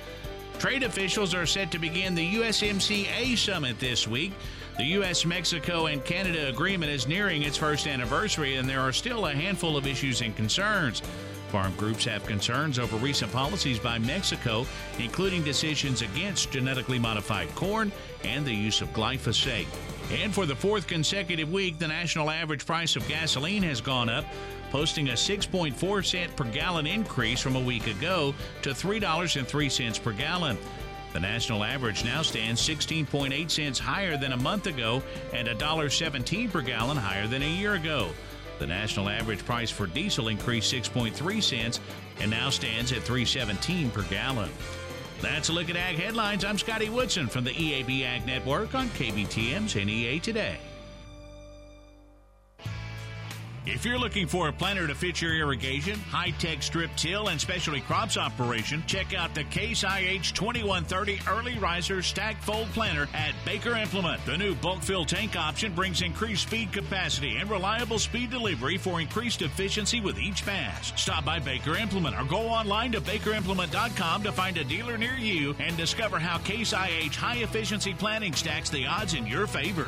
Trade 0.59 0.83
officials 0.83 1.33
are 1.33 1.47
set 1.47 1.71
to 1.71 1.79
begin 1.79 2.13
the 2.13 2.35
USMCA 2.35 3.35
summit 3.35 3.79
this 3.79 4.07
week. 4.07 4.31
The 4.77 4.85
U.S., 4.85 5.23
Mexico, 5.23 5.85
and 5.85 6.03
Canada 6.03 6.49
agreement 6.49 6.91
is 6.91 7.07
nearing 7.07 7.43
its 7.43 7.57
first 7.57 7.85
anniversary, 7.85 8.55
and 8.55 8.67
there 8.67 8.81
are 8.81 8.91
still 8.91 9.27
a 9.27 9.33
handful 9.33 9.77
of 9.77 9.85
issues 9.85 10.21
and 10.21 10.35
concerns. 10.35 11.03
Farm 11.49 11.71
groups 11.77 12.05
have 12.05 12.25
concerns 12.25 12.79
over 12.79 12.97
recent 12.97 13.31
policies 13.31 13.77
by 13.77 13.99
Mexico, 13.99 14.65
including 14.97 15.43
decisions 15.43 16.01
against 16.01 16.49
genetically 16.49 16.97
modified 16.97 17.53
corn 17.53 17.91
and 18.23 18.43
the 18.43 18.53
use 18.53 18.81
of 18.81 18.91
glyphosate. 18.93 19.67
And 20.11 20.33
for 20.33 20.47
the 20.47 20.55
fourth 20.55 20.87
consecutive 20.87 21.51
week, 21.51 21.77
the 21.77 21.87
national 21.87 22.31
average 22.31 22.65
price 22.65 22.95
of 22.95 23.07
gasoline 23.07 23.61
has 23.61 23.79
gone 23.79 24.09
up, 24.09 24.25
posting 24.71 25.09
a 25.09 25.13
6.4 25.13 26.03
cent 26.03 26.35
per 26.35 26.45
gallon 26.45 26.87
increase 26.87 27.39
from 27.39 27.55
a 27.55 27.61
week 27.61 27.85
ago 27.85 28.33
to 28.63 28.71
$3.03 28.71 30.01
per 30.01 30.13
gallon. 30.13 30.57
The 31.13 31.19
national 31.19 31.63
average 31.63 32.03
now 32.03 32.23
stands 32.23 32.67
16.8 32.67 33.49
cents 33.49 33.77
higher 33.77 34.17
than 34.17 34.33
a 34.33 34.37
month 34.37 34.65
ago 34.65 35.03
and 35.31 35.47
$1.17 35.47 36.51
per 36.51 36.61
gallon 36.61 36.97
higher 36.97 37.27
than 37.27 37.43
a 37.43 37.49
year 37.49 37.75
ago. 37.75 38.09
The 38.59 38.67
national 38.67 39.09
average 39.09 39.45
price 39.45 39.69
for 39.69 39.85
diesel 39.85 40.27
increased 40.27 40.73
6.3 40.73 41.43
cents 41.43 41.79
and 42.19 42.31
now 42.31 42.49
stands 42.49 42.91
at 42.91 43.01
3.17 43.01 43.93
per 43.93 44.01
gallon. 44.03 44.49
That's 45.21 45.49
a 45.49 45.53
look 45.53 45.69
at 45.69 45.75
Ag 45.75 45.97
Headlines. 45.97 46.43
I'm 46.43 46.57
Scotty 46.57 46.89
Woodson 46.89 47.27
from 47.27 47.43
the 47.43 47.51
EAB 47.51 48.03
Ag 48.03 48.25
Network 48.25 48.73
on 48.73 48.89
KBTM's 48.89 49.75
NEA 49.75 50.19
Today. 50.19 50.57
If 53.65 53.85
you're 53.85 53.97
looking 53.97 54.27
for 54.27 54.49
a 54.49 54.53
planter 54.53 54.87
to 54.87 54.93
fit 54.95 55.21
your 55.21 55.33
irrigation, 55.35 55.97
high 55.97 56.31
tech 56.31 56.61
strip 56.61 56.91
till, 56.97 57.29
and 57.29 57.39
specialty 57.39 57.79
crops 57.79 58.17
operation, 58.17 58.83
check 58.87 59.13
out 59.13 59.33
the 59.33 59.45
Case 59.45 59.85
IH 59.85 60.33
2130 60.33 61.21
Early 61.29 61.57
Riser 61.57 62.01
Stack 62.01 62.41
Fold 62.41 62.67
Planter 62.73 63.07
at 63.13 63.33
Baker 63.45 63.77
Implement. 63.77 64.23
The 64.25 64.37
new 64.37 64.53
bulk 64.55 64.81
fill 64.81 65.05
tank 65.05 65.37
option 65.37 65.71
brings 65.71 66.01
increased 66.01 66.43
speed 66.43 66.73
capacity 66.73 67.37
and 67.37 67.49
reliable 67.49 67.99
speed 67.99 68.31
delivery 68.31 68.77
for 68.77 68.99
increased 68.99 69.41
efficiency 69.41 70.01
with 70.01 70.19
each 70.19 70.45
pass. 70.45 70.91
Stop 71.01 71.23
by 71.23 71.39
Baker 71.39 71.77
Implement 71.77 72.19
or 72.19 72.25
go 72.25 72.41
online 72.41 72.91
to 72.91 72.99
bakerimplement.com 72.99 74.23
to 74.23 74.31
find 74.33 74.57
a 74.57 74.65
dealer 74.65 74.97
near 74.97 75.15
you 75.15 75.55
and 75.59 75.77
discover 75.77 76.19
how 76.19 76.37
Case 76.39 76.73
IH 76.73 77.15
high 77.15 77.37
efficiency 77.37 77.93
planting 77.93 78.33
stacks 78.33 78.69
the 78.69 78.85
odds 78.85 79.13
in 79.13 79.25
your 79.25 79.47
favor. 79.47 79.87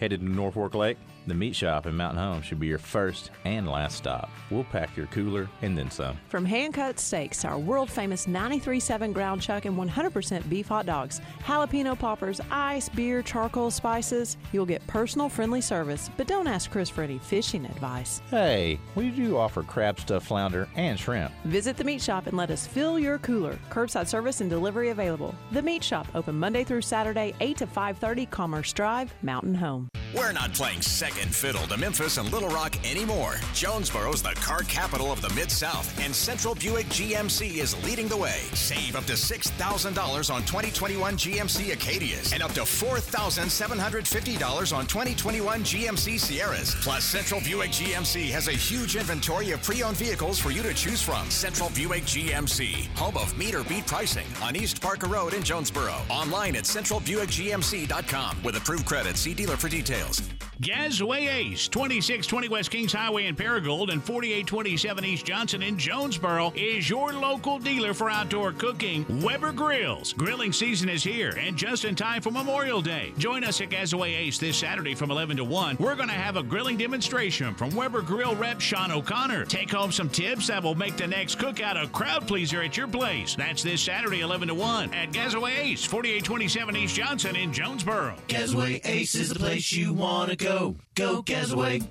Headed 0.00 0.20
to 0.20 0.26
Norfork 0.26 0.74
Lake? 0.74 0.96
The 1.28 1.34
meat 1.34 1.54
shop 1.54 1.84
in 1.84 1.94
Mountain 1.94 2.22
Home 2.22 2.40
should 2.40 2.58
be 2.58 2.68
your 2.68 2.78
first 2.78 3.32
and 3.44 3.68
last 3.68 3.98
stop. 3.98 4.30
We'll 4.50 4.64
pack 4.64 4.96
your 4.96 5.04
cooler 5.08 5.46
and 5.60 5.76
then 5.76 5.90
some. 5.90 6.18
From 6.30 6.46
hand 6.46 6.72
cut 6.72 6.98
steaks 6.98 7.42
to 7.42 7.48
our 7.48 7.58
world 7.58 7.90
famous 7.90 8.24
93.7 8.24 9.12
ground 9.12 9.42
chuck 9.42 9.66
and 9.66 9.76
100% 9.76 10.48
beef 10.48 10.68
hot 10.68 10.86
dogs, 10.86 11.20
jalapeno 11.44 11.98
poppers, 11.98 12.40
ice, 12.50 12.88
beer, 12.88 13.20
charcoal, 13.20 13.70
spices, 13.70 14.38
you'll 14.52 14.64
get 14.64 14.86
personal 14.86 15.28
friendly 15.28 15.60
service, 15.60 16.10
but 16.16 16.26
don't 16.26 16.46
ask 16.46 16.70
Chris 16.70 16.88
for 16.88 17.02
any 17.02 17.18
fishing 17.18 17.66
advice. 17.66 18.22
Hey, 18.30 18.80
we 18.94 19.10
do 19.10 19.36
offer 19.36 19.62
crab 19.62 20.00
stuffed 20.00 20.26
flounder 20.26 20.66
and 20.76 20.98
shrimp. 20.98 21.30
Visit 21.44 21.76
the 21.76 21.84
meat 21.84 22.00
shop 22.00 22.26
and 22.26 22.38
let 22.38 22.50
us 22.50 22.66
fill 22.66 22.98
your 22.98 23.18
cooler. 23.18 23.58
Curbside 23.68 24.08
service 24.08 24.40
and 24.40 24.48
delivery 24.48 24.88
available. 24.88 25.34
The 25.52 25.60
meat 25.60 25.84
shop 25.84 26.06
open 26.14 26.38
Monday 26.38 26.64
through 26.64 26.80
Saturday, 26.80 27.34
8 27.40 27.58
to 27.58 27.66
5:30 27.66 28.30
Commerce 28.30 28.72
Drive, 28.72 29.12
Mountain 29.20 29.56
Home. 29.56 29.90
We're 30.16 30.32
not 30.32 30.54
playing 30.54 30.80
second 30.80 31.17
fiddle 31.26 31.66
to 31.66 31.76
Memphis 31.76 32.18
and 32.18 32.32
Little 32.32 32.48
Rock 32.48 32.76
anymore. 32.88 33.34
Jonesboro's 33.52 34.22
the 34.22 34.34
car 34.36 34.62
capital 34.62 35.10
of 35.10 35.20
the 35.20 35.28
Mid 35.34 35.50
South, 35.50 35.98
and 36.00 36.14
Central 36.14 36.54
Buick 36.54 36.86
GMC 36.86 37.58
is 37.58 37.76
leading 37.84 38.06
the 38.08 38.16
way. 38.16 38.38
Save 38.54 38.96
up 38.96 39.04
to 39.06 39.14
$6,000 39.14 40.32
on 40.32 40.42
2021 40.42 41.16
GMC 41.16 41.72
Acadias 41.72 42.32
and 42.32 42.42
up 42.42 42.52
to 42.52 42.62
$4,750 42.62 44.76
on 44.76 44.86
2021 44.86 45.60
GMC 45.62 46.20
Sierras. 46.20 46.74
Plus, 46.76 47.04
Central 47.04 47.40
Buick 47.40 47.70
GMC 47.70 48.30
has 48.30 48.48
a 48.48 48.52
huge 48.52 48.96
inventory 48.96 49.52
of 49.52 49.62
pre 49.62 49.82
owned 49.82 49.96
vehicles 49.96 50.38
for 50.38 50.50
you 50.50 50.62
to 50.62 50.74
choose 50.74 51.02
from. 51.02 51.30
Central 51.30 51.70
Buick 51.70 52.04
GMC, 52.04 52.86
home 52.96 53.16
of 53.16 53.36
meter 53.36 53.64
beat 53.64 53.86
pricing 53.86 54.26
on 54.42 54.56
East 54.56 54.80
Parker 54.80 55.08
Road 55.08 55.34
in 55.34 55.42
Jonesboro. 55.42 55.94
Online 56.08 56.56
at 56.56 56.64
centralbuickgmc.com 56.64 58.42
with 58.42 58.56
approved 58.56 58.86
credit. 58.86 59.16
See 59.16 59.34
dealer 59.34 59.56
for 59.56 59.68
details. 59.68 60.22
Gazaway 60.60 61.28
Ace, 61.28 61.68
2620 61.68 62.48
West 62.48 62.72
Kings 62.72 62.92
Highway 62.92 63.26
in 63.26 63.36
Paragould 63.36 63.92
and 63.92 64.02
4827 64.02 65.04
East 65.04 65.24
Johnson 65.24 65.62
in 65.62 65.78
Jonesboro 65.78 66.52
is 66.56 66.90
your 66.90 67.12
local 67.12 67.60
dealer 67.60 67.94
for 67.94 68.10
outdoor 68.10 68.50
cooking. 68.50 69.06
Weber 69.22 69.52
Grills. 69.52 70.12
Grilling 70.14 70.52
season 70.52 70.88
is 70.88 71.04
here 71.04 71.32
and 71.38 71.56
just 71.56 71.84
in 71.84 71.94
time 71.94 72.22
for 72.22 72.32
Memorial 72.32 72.82
Day. 72.82 73.12
Join 73.18 73.44
us 73.44 73.60
at 73.60 73.70
Gazaway 73.70 74.16
Ace 74.16 74.38
this 74.38 74.56
Saturday 74.56 74.96
from 74.96 75.12
11 75.12 75.36
to 75.36 75.44
1. 75.44 75.76
We're 75.78 75.94
going 75.94 76.08
to 76.08 76.14
have 76.14 76.34
a 76.34 76.42
grilling 76.42 76.76
demonstration 76.76 77.54
from 77.54 77.70
Weber 77.76 78.02
Grill 78.02 78.34
rep 78.34 78.60
Sean 78.60 78.90
O'Connor. 78.90 79.44
Take 79.44 79.70
home 79.70 79.92
some 79.92 80.08
tips 80.08 80.48
that 80.48 80.64
will 80.64 80.74
make 80.74 80.96
the 80.96 81.06
next 81.06 81.38
cookout 81.38 81.80
a 81.80 81.86
crowd 81.86 82.26
pleaser 82.26 82.62
at 82.62 82.76
your 82.76 82.88
place. 82.88 83.36
That's 83.36 83.62
this 83.62 83.80
Saturday, 83.80 84.22
11 84.22 84.48
to 84.48 84.54
1 84.54 84.92
at 84.92 85.12
Gazaway 85.12 85.56
Ace, 85.56 85.84
4827 85.84 86.74
East 86.74 86.96
Johnson 86.96 87.36
in 87.36 87.52
Jonesboro. 87.52 88.16
Gazaway 88.26 88.80
Ace 88.84 89.14
is 89.14 89.28
the 89.28 89.38
place 89.38 89.70
you 89.70 89.92
want 89.92 90.30
to 90.30 90.36
go. 90.36 90.47
Go, 90.48 90.74
Gazaway. 90.94 91.86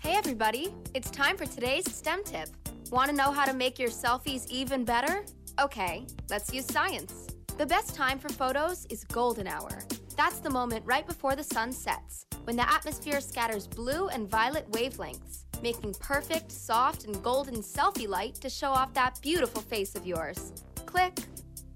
Hey, 0.00 0.12
everybody. 0.16 0.74
It's 0.92 1.10
time 1.10 1.34
for 1.34 1.46
today's 1.46 1.90
STEM 1.90 2.24
tip. 2.24 2.50
Want 2.90 3.08
to 3.08 3.16
know 3.16 3.32
how 3.32 3.46
to 3.46 3.54
make 3.54 3.78
your 3.78 3.88
selfies 3.88 4.46
even 4.48 4.84
better? 4.84 5.24
Okay, 5.58 6.04
let's 6.28 6.52
use 6.52 6.66
science. 6.66 7.28
The 7.56 7.64
best 7.64 7.94
time 7.94 8.18
for 8.18 8.28
photos 8.28 8.84
is 8.90 9.04
golden 9.04 9.46
hour. 9.46 9.82
That's 10.14 10.40
the 10.40 10.50
moment 10.50 10.84
right 10.84 11.06
before 11.06 11.34
the 11.36 11.42
sun 11.42 11.72
sets, 11.72 12.26
when 12.44 12.54
the 12.54 12.70
atmosphere 12.70 13.22
scatters 13.22 13.66
blue 13.66 14.08
and 14.08 14.28
violet 14.28 14.70
wavelengths, 14.72 15.44
making 15.62 15.94
perfect, 15.94 16.52
soft, 16.52 17.04
and 17.04 17.22
golden 17.22 17.62
selfie 17.62 18.06
light 18.06 18.34
to 18.42 18.50
show 18.50 18.72
off 18.72 18.92
that 18.92 19.22
beautiful 19.22 19.62
face 19.62 19.94
of 19.94 20.06
yours. 20.06 20.52
Click. 20.84 21.18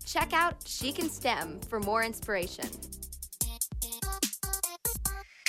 Check 0.05 0.35
out 0.35 0.57
Chic 0.67 0.99
and 0.99 1.11
STEM 1.11 1.61
for 1.71 1.81
more 1.81 2.03
inspiration. 2.03 2.69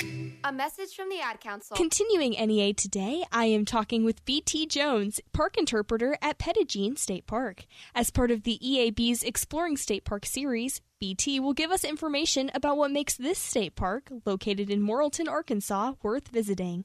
A 0.00 0.52
message 0.52 0.94
from 0.94 1.08
the 1.08 1.20
Ad 1.20 1.40
Council. 1.40 1.76
Continuing 1.76 2.32
NEA 2.32 2.72
today, 2.72 3.24
I 3.32 3.46
am 3.46 3.64
talking 3.64 4.04
with 4.04 4.24
BT 4.24 4.66
Jones, 4.66 5.20
park 5.32 5.56
interpreter 5.58 6.16
at 6.22 6.38
Petit 6.38 6.66
Jean 6.66 6.94
State 6.94 7.26
Park. 7.26 7.64
As 7.96 8.10
part 8.10 8.30
of 8.30 8.44
the 8.44 8.60
EAB's 8.62 9.24
Exploring 9.24 9.76
State 9.76 10.04
Park 10.04 10.24
series, 10.24 10.80
BT 11.00 11.40
will 11.40 11.52
give 11.52 11.72
us 11.72 11.82
information 11.82 12.48
about 12.54 12.76
what 12.76 12.92
makes 12.92 13.16
this 13.16 13.40
state 13.40 13.74
park, 13.74 14.08
located 14.24 14.70
in 14.70 14.82
Morrilton, 14.82 15.28
Arkansas, 15.28 15.94
worth 16.00 16.28
visiting. 16.28 16.84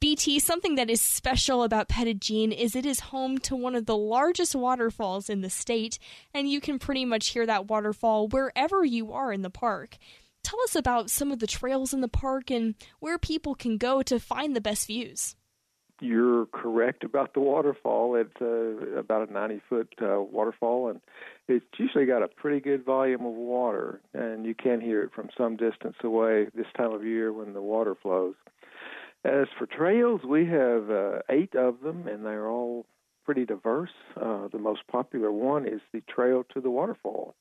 BT, 0.00 0.38
something 0.38 0.74
that 0.76 0.88
is 0.88 1.02
special 1.02 1.62
about 1.62 1.88
Petit 1.88 2.14
Jean 2.14 2.50
is 2.50 2.74
it 2.74 2.86
is 2.86 3.00
home 3.00 3.36
to 3.38 3.56
one 3.56 3.74
of 3.74 3.84
the 3.84 3.96
largest 3.96 4.54
waterfalls 4.54 5.28
in 5.28 5.42
the 5.42 5.50
state, 5.50 5.98
and 6.32 6.48
you 6.48 6.62
can 6.62 6.78
pretty 6.78 7.04
much 7.04 7.28
hear 7.28 7.44
that 7.44 7.68
waterfall 7.68 8.26
wherever 8.26 8.84
you 8.84 9.12
are 9.12 9.34
in 9.34 9.42
the 9.42 9.50
park 9.50 9.98
tell 10.48 10.60
us 10.62 10.74
about 10.74 11.10
some 11.10 11.30
of 11.30 11.40
the 11.40 11.46
trails 11.46 11.92
in 11.92 12.00
the 12.00 12.08
park 12.08 12.50
and 12.50 12.74
where 13.00 13.18
people 13.18 13.54
can 13.54 13.76
go 13.76 14.02
to 14.02 14.18
find 14.18 14.56
the 14.56 14.60
best 14.60 14.86
views. 14.86 15.36
You're 16.00 16.46
correct 16.46 17.04
about 17.04 17.34
the 17.34 17.40
waterfall. 17.40 18.14
It's 18.14 18.40
uh, 18.40 18.98
about 18.98 19.28
a 19.28 19.32
90 19.32 19.60
foot 19.68 19.92
uh, 20.00 20.22
waterfall, 20.22 20.88
and 20.88 21.00
it's 21.48 21.66
usually 21.76 22.06
got 22.06 22.22
a 22.22 22.28
pretty 22.28 22.60
good 22.60 22.84
volume 22.84 23.26
of 23.26 23.34
water, 23.34 24.00
and 24.14 24.46
you 24.46 24.54
can 24.54 24.80
hear 24.80 25.02
it 25.02 25.10
from 25.12 25.28
some 25.36 25.56
distance 25.56 25.96
away 26.04 26.46
this 26.54 26.66
time 26.76 26.92
of 26.92 27.04
year 27.04 27.32
when 27.32 27.52
the 27.52 27.60
water 27.60 27.96
flows. 28.00 28.36
As 29.24 29.48
for 29.58 29.66
trails, 29.66 30.20
we 30.26 30.46
have 30.46 30.88
uh, 30.88 31.18
eight 31.28 31.56
of 31.56 31.80
them, 31.80 32.06
and 32.06 32.24
they're 32.24 32.48
all 32.48 32.86
pretty 33.24 33.44
diverse. 33.44 33.90
Uh, 34.16 34.46
the 34.52 34.58
most 34.58 34.86
popular 34.86 35.32
one 35.32 35.66
is 35.66 35.80
the 35.92 36.00
Trail 36.02 36.44
to 36.54 36.60
the 36.60 36.70
Waterfall 36.70 37.34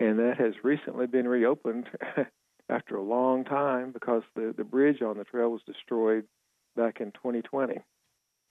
and 0.00 0.18
that 0.18 0.36
has 0.38 0.54
recently 0.62 1.06
been 1.06 1.26
reopened 1.26 1.86
after 2.68 2.96
a 2.96 3.02
long 3.02 3.44
time 3.44 3.92
because 3.92 4.22
the, 4.34 4.54
the 4.56 4.64
bridge 4.64 5.02
on 5.02 5.18
the 5.18 5.24
trail 5.24 5.50
was 5.50 5.62
destroyed 5.66 6.24
back 6.76 7.00
in 7.00 7.10
2020. 7.12 7.78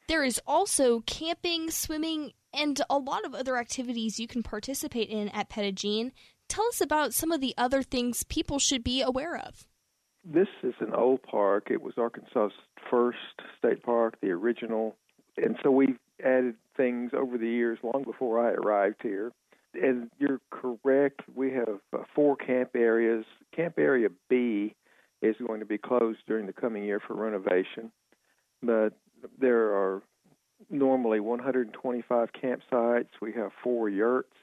There 0.07 0.23
is 0.23 0.41
also 0.47 1.01
camping, 1.01 1.69
swimming, 1.69 2.31
and 2.53 2.81
a 2.89 2.97
lot 2.97 3.25
of 3.25 3.35
other 3.35 3.57
activities 3.57 4.19
you 4.19 4.27
can 4.27 4.41
participate 4.43 5.09
in 5.09 5.29
at 5.29 5.49
Petit 5.49 5.73
Jean. 5.73 6.11
Tell 6.47 6.65
us 6.67 6.79
about 6.79 7.13
some 7.13 7.31
of 7.31 7.41
the 7.41 7.53
other 7.57 7.83
things 7.83 8.23
people 8.23 8.57
should 8.57 8.83
be 8.83 9.01
aware 9.01 9.35
of. 9.35 9.67
This 10.23 10.47
is 10.63 10.73
an 10.79 10.93
old 10.93 11.23
park. 11.23 11.67
It 11.69 11.81
was 11.81 11.93
Arkansas's 11.97 12.53
first 12.89 13.17
state 13.57 13.83
park, 13.83 14.17
the 14.21 14.29
original. 14.31 14.95
And 15.37 15.57
so 15.61 15.71
we've 15.71 15.99
added 16.23 16.55
things 16.75 17.11
over 17.13 17.37
the 17.37 17.47
years, 17.47 17.79
long 17.83 18.03
before 18.03 18.45
I 18.45 18.51
arrived 18.51 19.01
here 19.03 19.31
and 19.73 20.09
you're 20.17 20.41
correct. 20.51 21.21
We 21.33 21.51
have 21.53 21.79
uh, 21.93 22.03
four 22.15 22.35
camp 22.35 22.71
areas. 22.75 23.25
Camp 23.55 23.75
Area 23.77 24.09
B 24.29 24.75
is 25.21 25.35
going 25.45 25.59
to 25.59 25.65
be 25.65 25.77
closed 25.77 26.19
during 26.27 26.45
the 26.45 26.53
coming 26.53 26.83
year 26.83 27.01
for 27.05 27.15
renovation, 27.15 27.91
but 28.61 28.93
there 29.39 29.73
are 29.73 30.01
normally 30.69 31.19
125 31.19 32.29
campsites. 32.31 33.09
We 33.21 33.33
have 33.33 33.51
four 33.63 33.89
yurts 33.89 34.33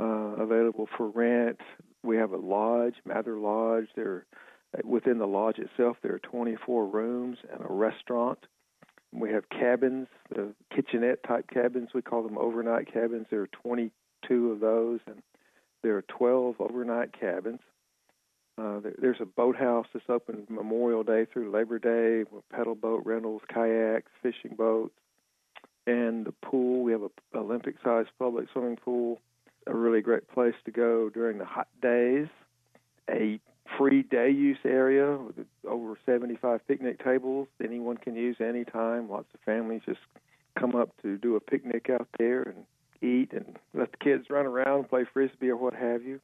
uh, 0.00 0.04
available 0.04 0.88
for 0.96 1.08
rent. 1.08 1.60
We 2.02 2.16
have 2.16 2.32
a 2.32 2.36
lodge, 2.36 2.94
Mather 3.04 3.36
Lodge. 3.38 3.88
There, 3.96 4.26
within 4.84 5.18
the 5.18 5.26
lodge 5.26 5.58
itself, 5.58 5.96
there 6.02 6.14
are 6.14 6.20
24 6.20 6.86
rooms 6.86 7.38
and 7.52 7.60
a 7.62 7.72
restaurant. 7.72 8.38
We 9.12 9.30
have 9.30 9.48
cabins, 9.48 10.06
the 10.34 10.52
kitchenette 10.74 11.22
type 11.26 11.46
cabins. 11.52 11.90
We 11.94 12.02
call 12.02 12.22
them 12.22 12.36
overnight 12.36 12.92
cabins. 12.92 13.26
There 13.30 13.40
are 13.40 13.48
20 13.62 13.90
two 14.28 14.52
of 14.52 14.60
those, 14.60 15.00
and 15.06 15.22
there 15.82 15.96
are 15.96 16.02
12 16.02 16.56
overnight 16.60 17.18
cabins. 17.18 17.60
Uh, 18.58 18.80
there, 18.80 18.94
there's 18.98 19.20
a 19.20 19.26
boathouse 19.26 19.86
that's 19.92 20.04
open 20.08 20.46
Memorial 20.48 21.04
Day 21.04 21.26
through 21.32 21.50
Labor 21.50 21.78
Day 21.78 22.28
with 22.30 22.48
pedal 22.50 22.74
boat 22.74 23.02
rentals, 23.04 23.42
kayaks, 23.52 24.10
fishing 24.22 24.56
boats, 24.56 24.94
and 25.86 26.26
the 26.26 26.32
pool. 26.42 26.82
We 26.82 26.92
have 26.92 27.02
a 27.02 27.38
Olympic-sized 27.38 28.10
public 28.18 28.48
swimming 28.52 28.76
pool. 28.76 29.20
A 29.66 29.74
really 29.74 30.00
great 30.00 30.28
place 30.28 30.54
to 30.64 30.70
go 30.70 31.08
during 31.10 31.38
the 31.38 31.44
hot 31.44 31.68
days. 31.80 32.26
A 33.10 33.38
free 33.76 34.02
day 34.02 34.30
use 34.30 34.58
area 34.64 35.16
with 35.16 35.46
over 35.66 35.96
75 36.06 36.66
picnic 36.66 37.02
tables. 37.04 37.48
Anyone 37.62 37.96
can 37.96 38.16
use 38.16 38.36
anytime. 38.40 39.08
Lots 39.08 39.28
of 39.34 39.40
families 39.40 39.82
just 39.86 40.00
come 40.58 40.74
up 40.74 40.90
to 41.02 41.16
do 41.18 41.36
a 41.36 41.40
picnic 41.40 41.88
out 41.90 42.08
there 42.18 42.42
and 42.42 42.64
eat 43.02 43.32
and 43.32 43.58
let 43.74 43.92
the 43.92 43.98
kids 43.98 44.30
run 44.30 44.46
around, 44.46 44.88
play 44.88 45.04
frisbee 45.12 45.50
or 45.50 45.56
what 45.56 45.74
have 45.74 46.02
you. 46.02 46.20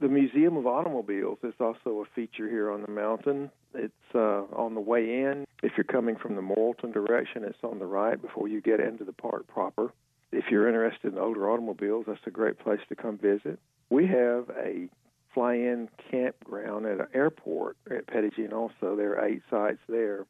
the 0.00 0.08
Museum 0.08 0.56
of 0.56 0.66
Automobiles 0.66 1.38
is 1.42 1.54
also 1.60 2.02
a 2.02 2.14
feature 2.14 2.48
here 2.48 2.70
on 2.70 2.82
the 2.82 2.90
mountain. 2.90 3.50
It's 3.74 3.92
uh, 4.14 4.42
on 4.52 4.74
the 4.74 4.80
way 4.80 5.22
in. 5.22 5.46
If 5.62 5.72
you're 5.76 5.84
coming 5.84 6.16
from 6.16 6.36
the 6.36 6.42
Morrilton 6.42 6.92
direction, 6.92 7.44
it's 7.44 7.62
on 7.62 7.78
the 7.78 7.86
right 7.86 8.20
before 8.20 8.48
you 8.48 8.60
get 8.60 8.80
into 8.80 9.04
the 9.04 9.12
park 9.12 9.46
proper. 9.46 9.92
If 10.32 10.44
you're 10.50 10.68
interested 10.68 11.12
in 11.12 11.18
older 11.18 11.48
automobiles, 11.50 12.04
that's 12.06 12.20
a 12.26 12.30
great 12.30 12.58
place 12.58 12.80
to 12.88 12.96
come 12.96 13.16
visit. 13.16 13.58
We 13.88 14.06
have 14.08 14.50
a 14.50 14.88
fly-in 15.32 15.88
campground 16.10 16.86
at 16.86 17.00
an 17.00 17.06
airport 17.14 17.76
at 17.90 18.34
Jean. 18.34 18.52
Also, 18.52 18.96
there 18.96 19.18
are 19.18 19.26
eight 19.26 19.42
sites 19.50 19.78
there, 19.88 20.26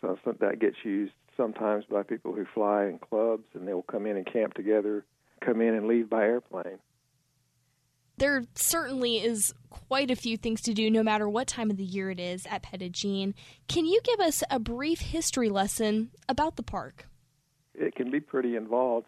so 0.00 0.16
that 0.24 0.58
gets 0.60 0.76
used 0.82 1.12
sometimes 1.36 1.84
by 1.84 2.02
people 2.02 2.32
who 2.32 2.44
fly 2.54 2.86
in 2.86 2.98
clubs, 2.98 3.44
and 3.54 3.66
they'll 3.66 3.82
come 3.82 4.06
in 4.06 4.16
and 4.16 4.26
camp 4.26 4.54
together, 4.54 5.04
come 5.40 5.60
in 5.60 5.74
and 5.74 5.86
leave 5.86 6.08
by 6.08 6.22
airplane. 6.22 6.78
There 8.16 8.44
certainly 8.54 9.16
is 9.16 9.52
quite 9.70 10.10
a 10.10 10.16
few 10.16 10.36
things 10.36 10.60
to 10.62 10.72
do 10.72 10.88
no 10.88 11.02
matter 11.02 11.28
what 11.28 11.48
time 11.48 11.70
of 11.70 11.76
the 11.76 11.84
year 11.84 12.10
it 12.10 12.20
is 12.20 12.46
at 12.46 12.62
Petit 12.62 13.34
Can 13.68 13.86
you 13.86 14.00
give 14.04 14.20
us 14.20 14.44
a 14.50 14.60
brief 14.60 15.00
history 15.00 15.48
lesson 15.48 16.10
about 16.28 16.54
the 16.56 16.62
park? 16.62 17.08
It 17.74 17.96
can 17.96 18.12
be 18.12 18.20
pretty 18.20 18.54
involved, 18.54 19.06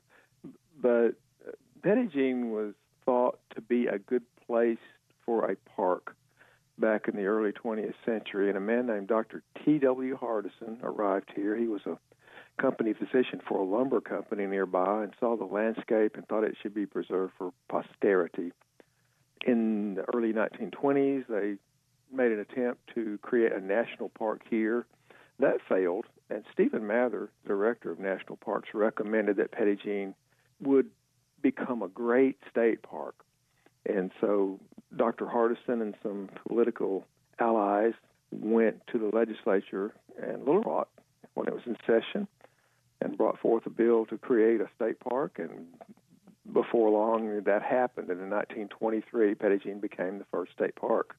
but 0.83 1.12
Petit 1.83 2.35
was 2.35 2.75
thought 3.05 3.39
to 3.55 3.61
be 3.61 3.87
a 3.87 3.99
good 3.99 4.25
place 4.45 4.79
for 5.25 5.49
a 5.51 5.57
park 5.77 6.17
back 6.79 7.09
in 7.09 7.17
the 7.17 7.25
early 7.25 7.53
20th 7.53 7.95
century, 8.05 8.49
and 8.49 8.57
a 8.57 8.61
man 8.61 8.87
named 8.87 9.09
Dr. 9.09 9.43
T.W. 9.65 10.19
Hardison 10.19 10.83
arrived 10.83 11.31
here. 11.35 11.57
He 11.57 11.69
was 11.69 11.83
a 11.87 11.99
company 12.61 12.93
physician 12.93 13.41
for 13.47 13.59
a 13.59 13.65
lumber 13.65 14.01
company 14.01 14.47
nearby 14.47 15.05
and 15.05 15.12
saw 15.21 15.37
the 15.37 15.45
landscape 15.45 16.17
and 16.17 16.27
thought 16.27 16.45
it 16.45 16.57
should 16.62 16.75
be 16.75 16.87
preserved 16.87 17.33
for 17.39 17.53
posterity 17.69 18.53
in 19.47 19.95
the 19.95 20.05
early 20.15 20.33
1920s, 20.33 21.27
they 21.29 21.55
made 22.12 22.33
an 22.33 22.41
attempt 22.41 22.81
to 22.95 23.19
create 23.23 23.53
a 23.53 23.61
national 23.61 24.09
park 24.11 24.43
here. 24.49 24.87
That 25.39 25.59
failed, 25.69 26.07
and 26.31 26.45
Stephen 26.53 26.87
Mather, 26.87 27.31
director 27.47 27.91
of 27.91 27.99
national 27.99 28.37
parks, 28.37 28.71
recommended 28.75 29.37
that 29.37 29.53
Jean 29.83 30.15
would 30.61 30.91
become 31.43 31.83
a 31.83 31.89
great 31.89 32.39
state 32.51 32.83
park. 32.83 33.15
And 33.85 34.11
so 34.21 34.59
Dr. 34.96 35.26
Hardison 35.26 35.82
and 35.82 35.94
some 36.02 36.28
political 36.46 37.06
allies 37.38 37.92
went 38.30 38.87
to 38.88 38.98
the 38.98 39.14
legislature 39.16 39.92
in 40.22 40.38
Little 40.40 40.62
Rock 40.62 40.88
when 41.35 41.48
it 41.48 41.54
was 41.54 41.62
in 41.66 41.76
session 41.87 42.26
and 43.00 43.16
brought 43.16 43.38
forth 43.38 43.66
a 43.66 43.70
bill 43.70 44.06
to 44.06 44.18
create 44.18 44.61
a 44.61 44.68
state 44.74 44.98
park 45.00 45.38
and 45.38 45.66
before 46.52 46.90
long 46.90 47.42
that 47.44 47.62
happened, 47.62 48.09
and 48.09 48.20
in 48.20 48.30
1923, 48.30 49.35
Petit 49.35 49.59
Jean 49.64 49.80
became 49.80 50.18
the 50.18 50.24
first 50.30 50.52
state 50.52 50.76
park. 50.76 51.16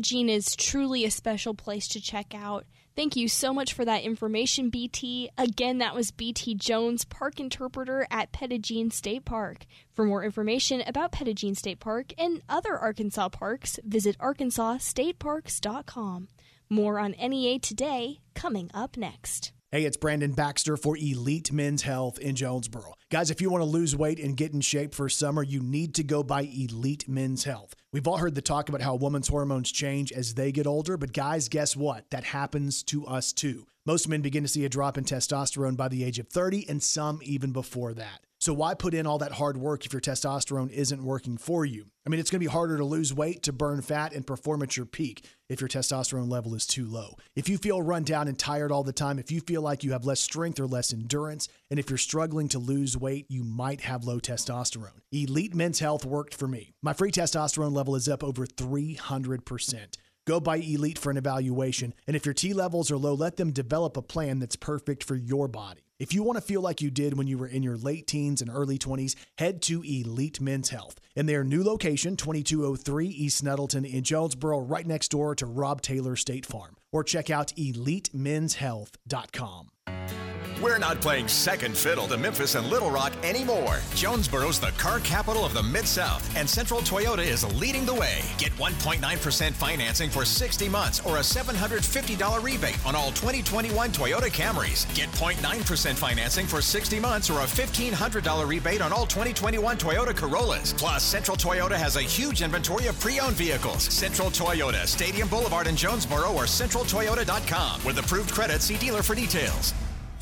Jean 0.00 0.28
is 0.28 0.54
truly 0.56 1.04
a 1.04 1.10
special 1.10 1.54
place 1.54 1.88
to 1.88 2.00
check 2.00 2.34
out. 2.34 2.64
Thank 2.96 3.14
you 3.14 3.28
so 3.28 3.52
much 3.52 3.74
for 3.74 3.84
that 3.84 4.04
information, 4.04 4.70
BT. 4.70 5.28
Again, 5.36 5.76
that 5.78 5.94
was 5.94 6.10
BT 6.10 6.54
Jones, 6.54 7.04
park 7.04 7.38
interpreter 7.38 8.06
at 8.10 8.32
Petit 8.32 8.58
Jean 8.58 8.90
State 8.90 9.26
Park. 9.26 9.66
For 9.92 10.06
more 10.06 10.24
information 10.24 10.82
about 10.86 11.12
Petit 11.12 11.34
Jean 11.34 11.54
State 11.54 11.78
Park 11.78 12.14
and 12.16 12.40
other 12.48 12.74
Arkansas 12.74 13.28
parks, 13.28 13.78
visit 13.84 14.16
arkansasstateparks.com. 14.16 16.28
More 16.70 16.98
on 16.98 17.14
NEA 17.20 17.58
today, 17.58 18.20
coming 18.34 18.70
up 18.72 18.96
next. 18.96 19.52
Hey, 19.76 19.84
it's 19.84 19.98
Brandon 19.98 20.32
Baxter 20.32 20.78
for 20.78 20.96
Elite 20.96 21.52
Men's 21.52 21.82
Health 21.82 22.18
in 22.18 22.34
Jonesboro. 22.34 22.94
Guys, 23.10 23.30
if 23.30 23.42
you 23.42 23.50
want 23.50 23.60
to 23.60 23.68
lose 23.68 23.94
weight 23.94 24.18
and 24.18 24.34
get 24.34 24.54
in 24.54 24.62
shape 24.62 24.94
for 24.94 25.06
summer, 25.10 25.42
you 25.42 25.62
need 25.62 25.94
to 25.96 26.02
go 26.02 26.22
by 26.22 26.44
Elite 26.44 27.06
Men's 27.06 27.44
Health. 27.44 27.74
We've 27.92 28.08
all 28.08 28.16
heard 28.16 28.34
the 28.34 28.40
talk 28.40 28.70
about 28.70 28.80
how 28.80 28.94
women's 28.94 29.28
hormones 29.28 29.70
change 29.70 30.12
as 30.12 30.32
they 30.32 30.50
get 30.50 30.66
older, 30.66 30.96
but 30.96 31.12
guys, 31.12 31.50
guess 31.50 31.76
what? 31.76 32.08
That 32.10 32.24
happens 32.24 32.82
to 32.84 33.04
us 33.04 33.34
too. 33.34 33.66
Most 33.84 34.08
men 34.08 34.22
begin 34.22 34.44
to 34.44 34.48
see 34.48 34.64
a 34.64 34.70
drop 34.70 34.96
in 34.96 35.04
testosterone 35.04 35.76
by 35.76 35.88
the 35.88 36.04
age 36.04 36.18
of 36.18 36.28
30, 36.28 36.66
and 36.70 36.82
some 36.82 37.20
even 37.22 37.52
before 37.52 37.92
that. 37.92 38.25
So, 38.38 38.52
why 38.52 38.74
put 38.74 38.92
in 38.92 39.06
all 39.06 39.18
that 39.18 39.32
hard 39.32 39.56
work 39.56 39.86
if 39.86 39.92
your 39.92 40.00
testosterone 40.00 40.70
isn't 40.70 41.02
working 41.02 41.38
for 41.38 41.64
you? 41.64 41.86
I 42.04 42.10
mean, 42.10 42.20
it's 42.20 42.30
going 42.30 42.40
to 42.40 42.46
be 42.46 42.52
harder 42.52 42.76
to 42.76 42.84
lose 42.84 43.14
weight, 43.14 43.42
to 43.44 43.52
burn 43.52 43.80
fat, 43.80 44.12
and 44.12 44.26
perform 44.26 44.62
at 44.62 44.76
your 44.76 44.84
peak 44.86 45.24
if 45.48 45.60
your 45.60 45.68
testosterone 45.68 46.30
level 46.30 46.54
is 46.54 46.66
too 46.66 46.86
low. 46.86 47.16
If 47.34 47.48
you 47.48 47.56
feel 47.56 47.80
run 47.80 48.04
down 48.04 48.28
and 48.28 48.38
tired 48.38 48.70
all 48.70 48.84
the 48.84 48.92
time, 48.92 49.18
if 49.18 49.32
you 49.32 49.40
feel 49.40 49.62
like 49.62 49.82
you 49.82 49.92
have 49.92 50.04
less 50.04 50.20
strength 50.20 50.60
or 50.60 50.66
less 50.66 50.92
endurance, 50.92 51.48
and 51.70 51.80
if 51.80 51.88
you're 51.88 51.96
struggling 51.96 52.48
to 52.48 52.58
lose 52.58 52.96
weight, 52.96 53.26
you 53.30 53.42
might 53.42 53.80
have 53.80 54.04
low 54.04 54.20
testosterone. 54.20 55.00
Elite 55.12 55.54
Men's 55.54 55.80
Health 55.80 56.04
worked 56.04 56.34
for 56.34 56.46
me. 56.46 56.74
My 56.82 56.92
free 56.92 57.10
testosterone 57.10 57.72
level 57.72 57.96
is 57.96 58.08
up 58.08 58.22
over 58.22 58.46
300%. 58.46 59.96
Go 60.26 60.40
by 60.40 60.56
Elite 60.56 60.98
for 60.98 61.10
an 61.10 61.16
evaluation, 61.16 61.94
and 62.06 62.16
if 62.16 62.26
your 62.26 62.34
T 62.34 62.52
levels 62.52 62.90
are 62.90 62.98
low, 62.98 63.14
let 63.14 63.36
them 63.36 63.52
develop 63.52 63.96
a 63.96 64.02
plan 64.02 64.40
that's 64.40 64.56
perfect 64.56 65.04
for 65.04 65.14
your 65.14 65.48
body. 65.48 65.85
If 65.98 66.12
you 66.12 66.22
want 66.22 66.36
to 66.36 66.42
feel 66.42 66.60
like 66.60 66.82
you 66.82 66.90
did 66.90 67.16
when 67.16 67.26
you 67.26 67.38
were 67.38 67.46
in 67.46 67.62
your 67.62 67.78
late 67.78 68.06
teens 68.06 68.42
and 68.42 68.50
early 68.50 68.78
20s, 68.78 69.14
head 69.38 69.62
to 69.62 69.82
Elite 69.82 70.42
Men's 70.42 70.68
Health. 70.68 71.00
In 71.14 71.24
their 71.24 71.42
new 71.42 71.64
location, 71.64 72.16
2203 72.16 73.08
East 73.08 73.42
Nettleton 73.42 73.86
in 73.86 74.04
Jonesboro, 74.04 74.60
right 74.60 74.86
next 74.86 75.10
door 75.10 75.34
to 75.36 75.46
Rob 75.46 75.80
Taylor 75.80 76.14
State 76.14 76.44
Farm. 76.44 76.76
Or 76.92 77.02
check 77.02 77.30
out 77.30 77.54
EliteMen'sHealth.com. 77.56 79.70
We're 80.62 80.78
not 80.78 81.02
playing 81.02 81.28
second 81.28 81.76
fiddle 81.76 82.06
to 82.08 82.16
Memphis 82.16 82.54
and 82.54 82.66
Little 82.68 82.90
Rock 82.90 83.12
anymore. 83.22 83.80
Jonesboro's 83.90 84.58
the 84.58 84.70
car 84.78 85.00
capital 85.00 85.44
of 85.44 85.52
the 85.52 85.62
Mid 85.62 85.86
South, 85.86 86.34
and 86.34 86.48
Central 86.48 86.80
Toyota 86.80 87.18
is 87.18 87.44
leading 87.60 87.84
the 87.84 87.94
way. 87.94 88.22
Get 88.38 88.52
1.9% 88.52 89.52
financing 89.52 90.08
for 90.08 90.24
60 90.24 90.68
months 90.70 91.04
or 91.04 91.18
a 91.18 91.20
$750 91.20 92.42
rebate 92.42 92.86
on 92.86 92.96
all 92.96 93.10
2021 93.10 93.90
Toyota 93.90 94.30
Camrys. 94.32 94.92
Get 94.94 95.10
0.9% 95.12 95.94
financing 95.94 96.46
for 96.46 96.62
60 96.62 97.00
months 97.00 97.28
or 97.28 97.40
a 97.40 97.44
$1,500 97.44 98.48
rebate 98.48 98.80
on 98.80 98.94
all 98.94 99.04
2021 99.04 99.76
Toyota 99.76 100.16
Corollas. 100.16 100.72
Plus, 100.72 101.02
Central 101.02 101.36
Toyota 101.36 101.76
has 101.76 101.96
a 101.96 102.02
huge 102.02 102.40
inventory 102.40 102.86
of 102.86 102.98
pre 102.98 103.20
owned 103.20 103.36
vehicles. 103.36 103.82
Central 103.82 104.30
Toyota, 104.30 104.86
Stadium 104.86 105.28
Boulevard 105.28 105.66
in 105.66 105.76
Jonesboro 105.76 106.32
or 106.32 106.44
centraltoyota.com. 106.44 107.84
With 107.84 107.98
approved 107.98 108.32
credit, 108.32 108.62
see 108.62 108.78
dealer 108.78 109.02
for 109.02 109.14
details. 109.14 109.74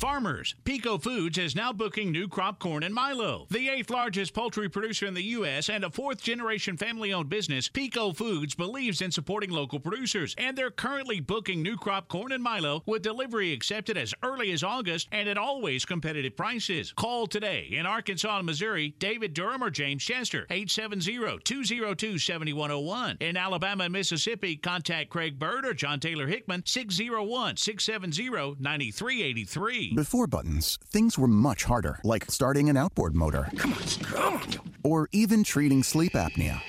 Farmers, 0.05 0.53
Peco 0.63 1.01
Foods 1.01 1.39
is 1.39 1.55
now 1.55 1.73
booking 1.73 2.11
new 2.11 2.27
crop 2.27 2.59
corn 2.59 2.83
and 2.83 2.93
Milo. 2.93 3.47
The 3.49 3.69
eighth 3.69 3.89
largest 3.89 4.35
poultry 4.35 4.69
producer 4.69 5.07
in 5.07 5.15
the 5.15 5.23
U.S. 5.23 5.67
and 5.67 5.83
a 5.83 5.89
fourth 5.89 6.21
generation 6.21 6.77
family 6.77 7.11
owned 7.11 7.27
business, 7.27 7.69
Peco 7.69 8.15
Foods 8.15 8.53
believes 8.53 9.01
in 9.01 9.11
supporting 9.11 9.49
local 9.49 9.79
producers, 9.79 10.35
and 10.37 10.55
they're 10.55 10.69
currently 10.69 11.21
booking 11.21 11.63
new 11.63 11.75
crop 11.75 12.07
corn 12.07 12.31
and 12.31 12.43
Milo 12.43 12.83
with 12.85 13.01
delivery 13.01 13.51
accepted 13.51 13.97
as 13.97 14.13
early 14.21 14.51
as 14.51 14.63
August 14.63 15.07
and 15.11 15.27
at 15.27 15.39
always 15.39 15.85
competitive 15.85 16.37
prices. 16.37 16.93
Call 16.95 17.25
today 17.25 17.69
in 17.71 17.87
Arkansas 17.87 18.37
and 18.37 18.45
Missouri, 18.45 18.93
David 18.99 19.33
Durham 19.33 19.63
or 19.63 19.71
James 19.71 20.03
Chester, 20.03 20.45
870 20.51 21.39
202 21.43 22.19
7101. 22.19 23.17
In 23.21 23.35
Alabama 23.35 23.85
and 23.85 23.93
Mississippi, 23.93 24.55
contact 24.55 25.09
Craig 25.09 25.39
Bird 25.39 25.65
or 25.65 25.73
John 25.73 25.99
Taylor 25.99 26.27
Hickman, 26.27 26.61
601 26.63 27.57
670 27.57 28.57
9383. 28.59 29.94
Before 29.95 30.27
buttons, 30.27 30.77
things 30.85 31.17
were 31.17 31.25
much 31.25 31.63
harder, 31.63 32.01
like 32.03 32.29
starting 32.29 32.69
an 32.69 32.75
outboard 32.75 33.15
motor. 33.15 33.47
Come 33.55 33.71
on, 33.71 33.79
come 34.03 34.33
on. 34.33 34.41
Or 34.83 35.07
even 35.13 35.41
treating 35.41 35.83
sleep 35.83 36.11
apnea. 36.11 36.61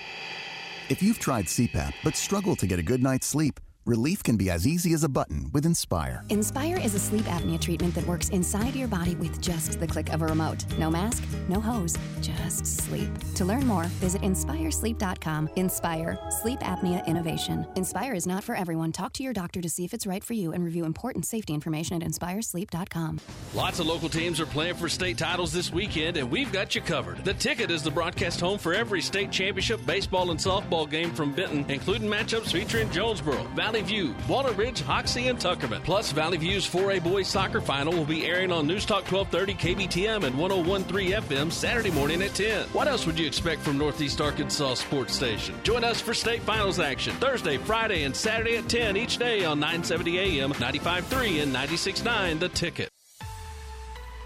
If 0.89 1.03
you've 1.03 1.19
tried 1.19 1.47
CPAP 1.47 1.93
but 2.05 2.15
struggle 2.17 2.55
to 2.55 2.69
get 2.69 2.79
a 2.79 2.85
good 2.85 3.03
night's 3.03 3.27
sleep, 3.27 3.59
Relief 3.87 4.21
can 4.25 4.37
be 4.37 4.51
as 4.51 4.67
easy 4.67 4.93
as 4.95 5.05
a 5.05 5.09
button 5.09 5.49
with 5.53 5.65
Inspire. 5.65 6.25
Inspire 6.29 6.77
is 6.77 6.97
a 6.97 6.99
sleep 6.99 7.23
apnea 7.27 7.61
treatment 7.61 7.95
that 7.95 8.05
works 8.05 8.31
inside 8.31 8.75
your 8.75 8.89
body 8.89 9.15
with 9.15 9.41
just 9.41 9.79
the 9.79 9.87
click 9.87 10.13
of 10.13 10.23
a 10.23 10.27
remote. 10.27 10.65
No 10.77 10.91
mask, 10.91 11.23
no 11.49 11.61
hose, 11.61 11.97
just 12.21 12.67
sleep. 12.67 13.09
To 13.37 13.45
learn 13.45 13.65
more, 13.65 13.85
visit 14.03 14.23
inspiresleep.com. 14.23 15.51
Inspire, 15.55 16.19
sleep 16.31 16.59
apnea 16.61 17.07
innovation. 17.07 17.65
Inspire 17.77 18.15
is 18.15 18.27
not 18.27 18.43
for 18.43 18.57
everyone. 18.57 18.91
Talk 18.91 19.13
to 19.13 19.23
your 19.23 19.33
doctor 19.33 19.61
to 19.61 19.69
see 19.69 19.85
if 19.85 19.95
it's 19.95 20.05
right 20.05 20.25
for 20.25 20.35
you 20.35 20.51
and 20.51 20.65
review 20.65 20.85
important 20.85 21.25
safety 21.25 21.55
information 21.55 22.03
at 22.03 22.09
inspiresleep.com. 22.09 23.21
Lots 23.55 23.79
of 23.79 23.87
local 23.87 24.09
teams 24.09 24.41
are 24.41 24.47
playing 24.47 24.75
for 24.75 24.89
state 24.89 25.17
titles 25.17 25.53
this 25.53 25.73
weekend, 25.73 26.17
and 26.17 26.29
we've 26.29 26.51
got 26.51 26.75
you 26.75 26.81
covered. 26.81 27.25
The 27.25 27.35
Ticket 27.35 27.71
is 27.71 27.85
the 27.85 27.93
broadcast 27.93 28.41
home 28.41 28.59
for 28.59 28.75
every 28.75 29.01
state 29.01 29.31
championship 29.31 29.87
baseball 29.87 30.33
and 30.33 30.41
softball 30.41 30.91
game 30.91 31.13
from 31.13 31.33
Benton, 31.33 31.65
including 31.69 32.09
matchups 32.09 32.51
featuring 32.51 32.91
Jonesboro, 32.91 33.45
Valley 33.55 33.76
Valley 33.77 33.89
View, 33.89 34.15
Walnut 34.27 34.57
Ridge, 34.57 34.81
Hoxie, 34.81 35.29
and 35.29 35.39
Tuckerman. 35.39 35.85
Plus, 35.85 36.11
Valley 36.11 36.39
View's 36.39 36.67
4A 36.67 37.05
boys 37.05 37.29
soccer 37.29 37.61
final 37.61 37.93
will 37.93 38.07
be 38.07 38.25
airing 38.25 38.51
on 38.51 38.67
News 38.67 38.87
Talk 38.87 39.05
1230 39.13 39.87
KBTM 39.87 40.25
and 40.25 40.39
1013 40.39 41.11
FM 41.11 41.53
Saturday 41.53 41.91
morning 41.91 42.23
at 42.23 42.33
10. 42.33 42.69
What 42.69 42.89
else 42.89 43.05
would 43.05 43.19
you 43.19 43.27
expect 43.27 43.61
from 43.61 43.77
Northeast 43.77 44.19
Arkansas 44.23 44.77
Sports 44.77 45.15
Station? 45.15 45.57
Join 45.63 45.85
us 45.85 46.01
for 46.01 46.15
state 46.15 46.41
finals 46.41 46.81
action 46.81 47.15
Thursday, 47.17 47.59
Friday, 47.59 48.05
and 48.05 48.17
Saturday 48.17 48.57
at 48.57 48.67
10 48.67 48.97
each 48.97 49.19
day 49.19 49.45
on 49.45 49.61
970 49.61 50.41
AM, 50.41 50.53
95.3 50.55 51.43
and 51.43 51.55
96.9 51.55 52.41
The 52.41 52.49
Ticket. 52.49 52.89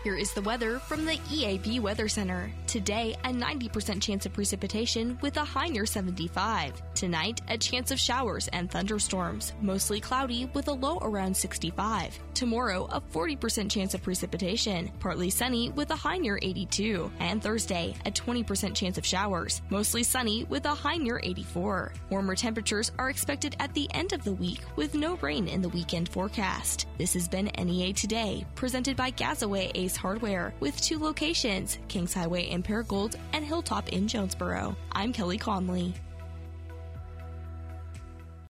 Here 0.04 0.14
is 0.14 0.32
the 0.32 0.42
weather 0.42 0.78
from 0.78 1.06
the 1.06 1.16
EAB 1.28 1.80
Weather 1.80 2.06
Center. 2.06 2.52
Today, 2.70 3.16
a 3.24 3.30
90% 3.30 4.00
chance 4.00 4.26
of 4.26 4.32
precipitation 4.32 5.18
with 5.22 5.36
a 5.38 5.44
high 5.44 5.66
near 5.66 5.84
75. 5.84 6.80
Tonight, 6.94 7.40
a 7.48 7.58
chance 7.58 7.90
of 7.90 7.98
showers 7.98 8.46
and 8.46 8.70
thunderstorms, 8.70 9.54
mostly 9.60 9.98
cloudy 9.98 10.48
with 10.54 10.68
a 10.68 10.72
low 10.72 10.98
around 11.02 11.36
65. 11.36 12.16
Tomorrow, 12.32 12.88
a 12.92 13.00
40% 13.00 13.68
chance 13.68 13.94
of 13.94 14.04
precipitation, 14.04 14.88
partly 15.00 15.30
sunny 15.30 15.70
with 15.70 15.90
a 15.90 15.96
high 15.96 16.16
near 16.16 16.38
82. 16.40 17.10
And 17.18 17.42
Thursday, 17.42 17.92
a 18.06 18.12
20% 18.12 18.72
chance 18.72 18.96
of 18.98 19.04
showers, 19.04 19.62
mostly 19.68 20.04
sunny 20.04 20.44
with 20.44 20.64
a 20.66 20.68
high 20.72 20.96
near 20.96 21.18
84. 21.24 21.92
Warmer 22.08 22.36
temperatures 22.36 22.92
are 23.00 23.10
expected 23.10 23.56
at 23.58 23.74
the 23.74 23.92
end 23.94 24.12
of 24.12 24.22
the 24.22 24.34
week 24.34 24.60
with 24.76 24.94
no 24.94 25.16
rain 25.16 25.48
in 25.48 25.60
the 25.60 25.68
weekend 25.70 26.08
forecast. 26.08 26.86
This 26.98 27.14
has 27.14 27.26
been 27.26 27.50
NEA 27.58 27.94
Today, 27.94 28.46
presented 28.54 28.96
by 28.96 29.10
Gazaway 29.10 29.72
Ace 29.74 29.96
Hardware, 29.96 30.54
with 30.60 30.80
two 30.80 31.00
locations 31.00 31.76
Kings 31.88 32.14
Highway 32.14 32.48
in 32.62 32.82
Gold 32.82 33.16
and 33.32 33.44
Hilltop 33.44 33.88
in 33.90 34.08
Jonesboro. 34.08 34.76
I'm 34.92 35.12
Kelly 35.12 35.38
Conley. 35.38 35.94